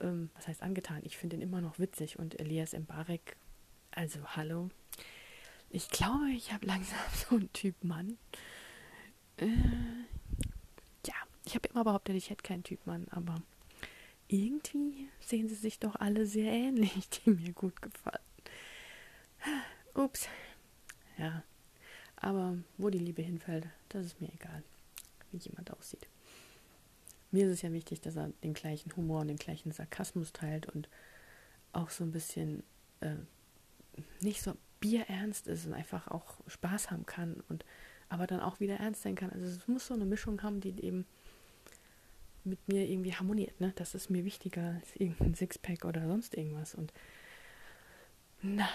Ähm, 0.00 0.30
was 0.34 0.48
heißt 0.48 0.62
angetan? 0.62 1.00
Ich 1.04 1.16
finde 1.16 1.36
ihn 1.36 1.42
immer 1.42 1.60
noch 1.60 1.78
witzig 1.78 2.18
und 2.18 2.38
Elias 2.40 2.72
Mbarek, 2.72 3.36
also 3.92 4.20
hallo. 4.36 4.68
Ich 5.70 5.88
glaube, 5.88 6.30
ich 6.36 6.52
habe 6.52 6.66
langsam 6.66 6.98
so 7.28 7.36
einen 7.36 7.52
Typ 7.52 7.82
Mann. 7.82 8.18
Äh, 9.38 9.46
ja, 11.06 11.14
ich 11.46 11.54
habe 11.54 11.68
immer 11.68 11.84
behauptet, 11.84 12.16
ich 12.16 12.30
hätte 12.30 12.42
keinen 12.42 12.64
Typ 12.64 12.84
Mann, 12.86 13.06
aber 13.10 13.36
irgendwie 14.28 15.08
sehen 15.20 15.48
sie 15.48 15.54
sich 15.54 15.78
doch 15.78 15.96
alle 15.96 16.26
sehr 16.26 16.52
ähnlich, 16.52 17.08
die 17.24 17.30
mir 17.30 17.52
gut 17.52 17.80
gefallen. 17.80 18.18
Ups. 19.94 20.28
Ja, 21.18 21.42
aber 22.22 22.56
wo 22.78 22.88
die 22.88 22.98
Liebe 22.98 23.20
hinfällt, 23.20 23.66
das 23.90 24.06
ist 24.06 24.20
mir 24.20 24.32
egal, 24.32 24.62
wie 25.32 25.38
jemand 25.38 25.72
aussieht. 25.72 26.06
Mir 27.32 27.46
ist 27.46 27.52
es 27.52 27.62
ja 27.62 27.72
wichtig, 27.72 28.00
dass 28.00 28.16
er 28.16 28.30
den 28.44 28.54
gleichen 28.54 28.94
Humor 28.96 29.20
und 29.20 29.28
den 29.28 29.36
gleichen 29.36 29.72
Sarkasmus 29.72 30.32
teilt 30.32 30.66
und 30.66 30.88
auch 31.72 31.90
so 31.90 32.04
ein 32.04 32.12
bisschen 32.12 32.62
äh, 33.00 33.16
nicht 34.20 34.42
so 34.42 34.54
bierernst 34.80 35.48
ist 35.48 35.66
und 35.66 35.74
einfach 35.74 36.08
auch 36.08 36.36
Spaß 36.46 36.90
haben 36.90 37.06
kann 37.06 37.42
und 37.48 37.64
aber 38.08 38.26
dann 38.26 38.40
auch 38.40 38.60
wieder 38.60 38.76
ernst 38.76 39.02
sein 39.02 39.14
kann. 39.14 39.30
Also 39.30 39.46
es 39.46 39.66
muss 39.66 39.86
so 39.86 39.94
eine 39.94 40.04
Mischung 40.04 40.42
haben, 40.42 40.60
die 40.60 40.80
eben 40.82 41.06
mit 42.44 42.68
mir 42.68 42.88
irgendwie 42.88 43.14
harmoniert. 43.14 43.60
Ne? 43.60 43.72
Das 43.74 43.94
ist 43.94 44.10
mir 44.10 44.24
wichtiger 44.24 44.74
als 44.80 44.94
irgendein 44.96 45.34
Sixpack 45.34 45.84
oder 45.84 46.06
sonst 46.06 46.36
irgendwas. 46.36 46.74
Und 46.74 46.92
na, 48.42 48.68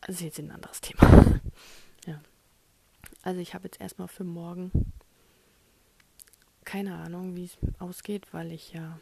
also 0.00 0.24
jetzt 0.24 0.40
ein 0.40 0.50
anderes 0.50 0.80
Thema. 0.80 1.40
ja. 2.06 2.20
Also 3.26 3.40
ich 3.40 3.54
habe 3.54 3.64
jetzt 3.64 3.80
erstmal 3.80 4.06
für 4.06 4.22
morgen 4.22 4.70
keine 6.64 6.94
Ahnung, 6.94 7.34
wie 7.34 7.46
es 7.46 7.58
ausgeht, 7.80 8.32
weil 8.32 8.52
ich 8.52 8.72
ja 8.72 9.00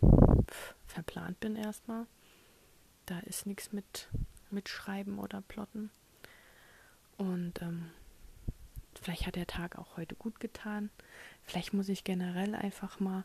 verplant 0.86 1.40
bin 1.40 1.56
erstmal. 1.56 2.06
Da 3.04 3.18
ist 3.20 3.44
nichts 3.44 3.70
mit, 3.70 4.08
mit 4.50 4.70
Schreiben 4.70 5.18
oder 5.18 5.42
Plotten. 5.42 5.90
Und 7.18 7.60
ähm, 7.60 7.90
vielleicht 9.02 9.26
hat 9.26 9.36
der 9.36 9.46
Tag 9.46 9.76
auch 9.76 9.98
heute 9.98 10.14
gut 10.14 10.40
getan. 10.40 10.88
Vielleicht 11.42 11.74
muss 11.74 11.90
ich 11.90 12.02
generell 12.02 12.54
einfach 12.54 13.00
mal 13.00 13.24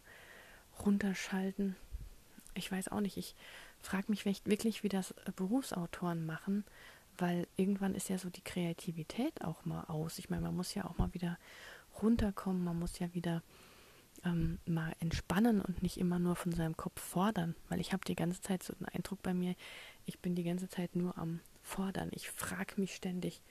runterschalten. 0.85 1.77
Ich 2.55 2.69
weiß 2.69 2.89
auch 2.89 2.99
nicht. 2.99 3.15
Ich 3.15 3.35
frage 3.79 4.07
mich 4.09 4.25
wirklich, 4.25 4.83
wie 4.83 4.89
das 4.89 5.13
Berufsautoren 5.37 6.25
machen, 6.25 6.65
weil 7.19 7.47
irgendwann 7.55 7.95
ist 7.95 8.09
ja 8.09 8.17
so 8.17 8.29
die 8.29 8.43
Kreativität 8.43 9.43
auch 9.43 9.65
mal 9.65 9.83
aus. 9.85 10.19
Ich 10.19 10.29
meine, 10.29 10.43
man 10.43 10.55
muss 10.55 10.73
ja 10.73 10.85
auch 10.85 10.97
mal 10.97 11.13
wieder 11.13 11.37
runterkommen, 12.01 12.63
man 12.63 12.79
muss 12.79 12.99
ja 12.99 13.13
wieder 13.13 13.43
ähm, 14.23 14.59
mal 14.65 14.93
entspannen 14.99 15.61
und 15.61 15.81
nicht 15.83 15.97
immer 15.97 16.19
nur 16.19 16.35
von 16.35 16.51
seinem 16.51 16.77
Kopf 16.77 17.01
fordern, 17.01 17.55
weil 17.69 17.79
ich 17.79 17.93
habe 17.93 18.05
die 18.05 18.15
ganze 18.15 18.41
Zeit 18.41 18.63
so 18.63 18.73
den 18.73 18.87
Eindruck 18.87 19.21
bei 19.21 19.33
mir, 19.33 19.55
ich 20.05 20.19
bin 20.19 20.35
die 20.35 20.43
ganze 20.43 20.69
Zeit 20.69 20.95
nur 20.95 21.17
am 21.17 21.39
Fordern. 21.61 22.09
Ich 22.13 22.29
frage 22.29 22.79
mich 22.79 22.95
ständig 22.95 23.41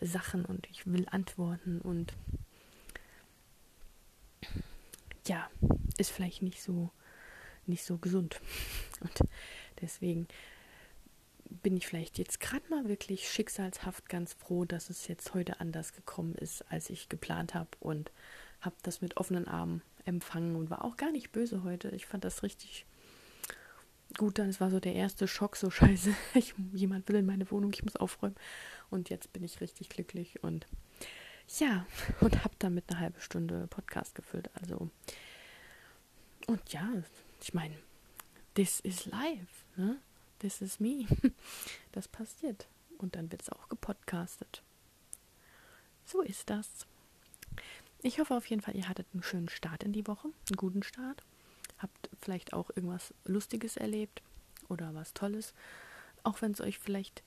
Sachen 0.00 0.44
und 0.44 0.66
ich 0.70 0.86
will 0.86 1.06
antworten 1.10 1.80
und 1.80 2.14
ja, 5.28 5.48
ist 5.98 6.10
vielleicht 6.10 6.42
nicht 6.42 6.62
so 6.62 6.90
nicht 7.66 7.84
so 7.84 7.98
gesund. 7.98 8.40
Und 9.00 9.28
deswegen 9.80 10.28
bin 11.62 11.76
ich 11.76 11.86
vielleicht 11.86 12.18
jetzt 12.18 12.40
gerade 12.40 12.68
mal 12.68 12.88
wirklich 12.88 13.28
schicksalshaft 13.28 14.08
ganz 14.08 14.34
froh, 14.34 14.64
dass 14.64 14.90
es 14.90 15.08
jetzt 15.08 15.34
heute 15.34 15.60
anders 15.60 15.92
gekommen 15.92 16.34
ist, 16.34 16.62
als 16.70 16.90
ich 16.90 17.08
geplant 17.08 17.54
habe 17.54 17.70
und 17.80 18.10
habe 18.60 18.76
das 18.82 19.00
mit 19.00 19.16
offenen 19.16 19.48
Armen 19.48 19.82
empfangen 20.04 20.56
und 20.56 20.70
war 20.70 20.84
auch 20.84 20.96
gar 20.96 21.12
nicht 21.12 21.32
böse 21.32 21.62
heute. 21.62 21.90
Ich 21.90 22.06
fand 22.06 22.24
das 22.24 22.42
richtig 22.42 22.86
gut. 24.16 24.38
Dann 24.38 24.48
es 24.48 24.60
war 24.60 24.70
so 24.70 24.80
der 24.80 24.94
erste 24.94 25.28
Schock, 25.28 25.56
so 25.56 25.70
scheiße. 25.70 26.14
Ich, 26.34 26.54
jemand 26.72 27.08
will 27.08 27.16
in 27.16 27.26
meine 27.26 27.50
Wohnung, 27.50 27.72
ich 27.72 27.84
muss 27.84 27.96
aufräumen. 27.96 28.36
Und 28.90 29.10
jetzt 29.10 29.32
bin 29.32 29.42
ich 29.42 29.60
richtig 29.60 29.88
glücklich 29.88 30.42
und 30.42 30.66
ja, 31.58 31.86
und 32.20 32.44
habe 32.44 32.54
damit 32.58 32.84
eine 32.88 33.00
halbe 33.00 33.20
Stunde 33.20 33.66
Podcast 33.68 34.14
gefüllt. 34.14 34.48
Also 34.54 34.90
und 36.46 36.72
ja, 36.72 36.88
ich 37.40 37.54
meine, 37.54 37.76
this 38.54 38.80
is 38.80 39.06
life, 39.06 39.64
ne? 39.76 39.98
This 40.42 40.60
is 40.60 40.80
me. 40.80 41.06
Das 41.92 42.08
passiert. 42.08 42.66
Und 42.98 43.16
dann 43.16 43.30
wird 43.30 43.42
es 43.42 43.50
auch 43.50 43.68
gepodcastet. 43.68 44.62
So 46.04 46.20
ist 46.22 46.50
das. 46.50 46.86
Ich 48.02 48.18
hoffe 48.18 48.34
auf 48.34 48.46
jeden 48.46 48.62
Fall, 48.62 48.74
ihr 48.74 48.88
hattet 48.88 49.06
einen 49.12 49.22
schönen 49.22 49.48
Start 49.48 49.84
in 49.84 49.92
die 49.92 50.06
Woche, 50.06 50.28
einen 50.48 50.56
guten 50.56 50.82
Start. 50.82 51.22
Habt 51.78 52.10
vielleicht 52.20 52.54
auch 52.54 52.70
irgendwas 52.70 53.14
Lustiges 53.24 53.76
erlebt 53.76 54.22
oder 54.68 54.94
was 54.94 55.14
Tolles. 55.14 55.54
Auch 56.24 56.42
wenn 56.42 56.52
es 56.52 56.60
euch 56.60 56.78
vielleicht 56.78 57.22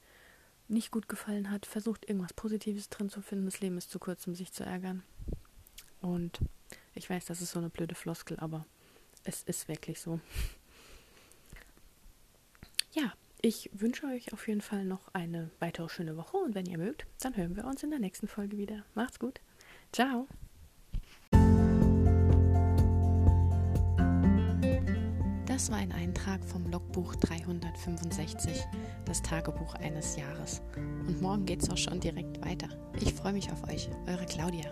nicht 0.68 0.92
gut 0.92 1.08
gefallen 1.08 1.52
hat, 1.52 1.66
versucht 1.66 2.10
irgendwas 2.10 2.34
Positives 2.34 2.90
drin 2.90 3.10
zu 3.10 3.22
finden. 3.22 3.46
Das 3.46 3.62
Leben 3.62 3.78
ist 3.78 3.92
zu 3.92 4.00
kurz, 4.00 4.28
um 4.28 4.36
sich 4.36 4.52
zu 4.52 4.64
ärgern. 4.64 5.04
Und 6.02 6.40
ich 6.96 7.10
weiß, 7.10 7.26
das 7.26 7.42
ist 7.42 7.52
so 7.52 7.60
eine 7.60 7.70
blöde 7.70 7.96
Floskel, 7.96 8.38
aber 8.40 8.66
es 9.24 9.44
ist 9.44 9.68
wirklich 9.68 10.02
so. 10.02 10.20
Ja, 12.96 13.12
ich 13.42 13.70
wünsche 13.74 14.06
euch 14.08 14.32
auf 14.32 14.48
jeden 14.48 14.62
Fall 14.62 14.86
noch 14.86 15.14
eine 15.14 15.52
weitere 15.60 15.90
schöne 15.90 16.16
Woche 16.16 16.38
und 16.38 16.56
wenn 16.56 16.66
ihr 16.66 16.78
mögt, 16.78 17.06
dann 17.20 17.36
hören 17.36 17.58
wir 17.58 17.66
uns 17.66 17.84
in 17.84 17.90
der 17.90 18.00
nächsten 18.00 18.26
Folge 18.26 18.58
wieder. 18.58 18.86
Macht's 18.94 19.20
gut. 19.20 19.42
Ciao. 19.92 20.30
Das 25.46 25.70
war 25.70 25.78
ein 25.78 25.92
Eintrag 25.92 26.42
vom 26.46 26.72
Logbuch 26.72 27.16
365, 27.18 28.64
das 29.04 29.22
Tagebuch 29.22 29.76
eines 29.76 30.16
Jahres. 30.16 30.62
Und 30.78 31.22
morgen 31.22 31.46
geht's 31.46 31.70
auch 31.70 31.78
schon 31.78 32.00
direkt 32.00 32.46
weiter. 32.46 32.70
Ich 33.02 33.14
freue 33.14 33.34
mich 33.34 33.52
auf 33.52 33.68
euch, 33.68 33.90
eure 34.08 34.26
Claudia. 34.26 34.72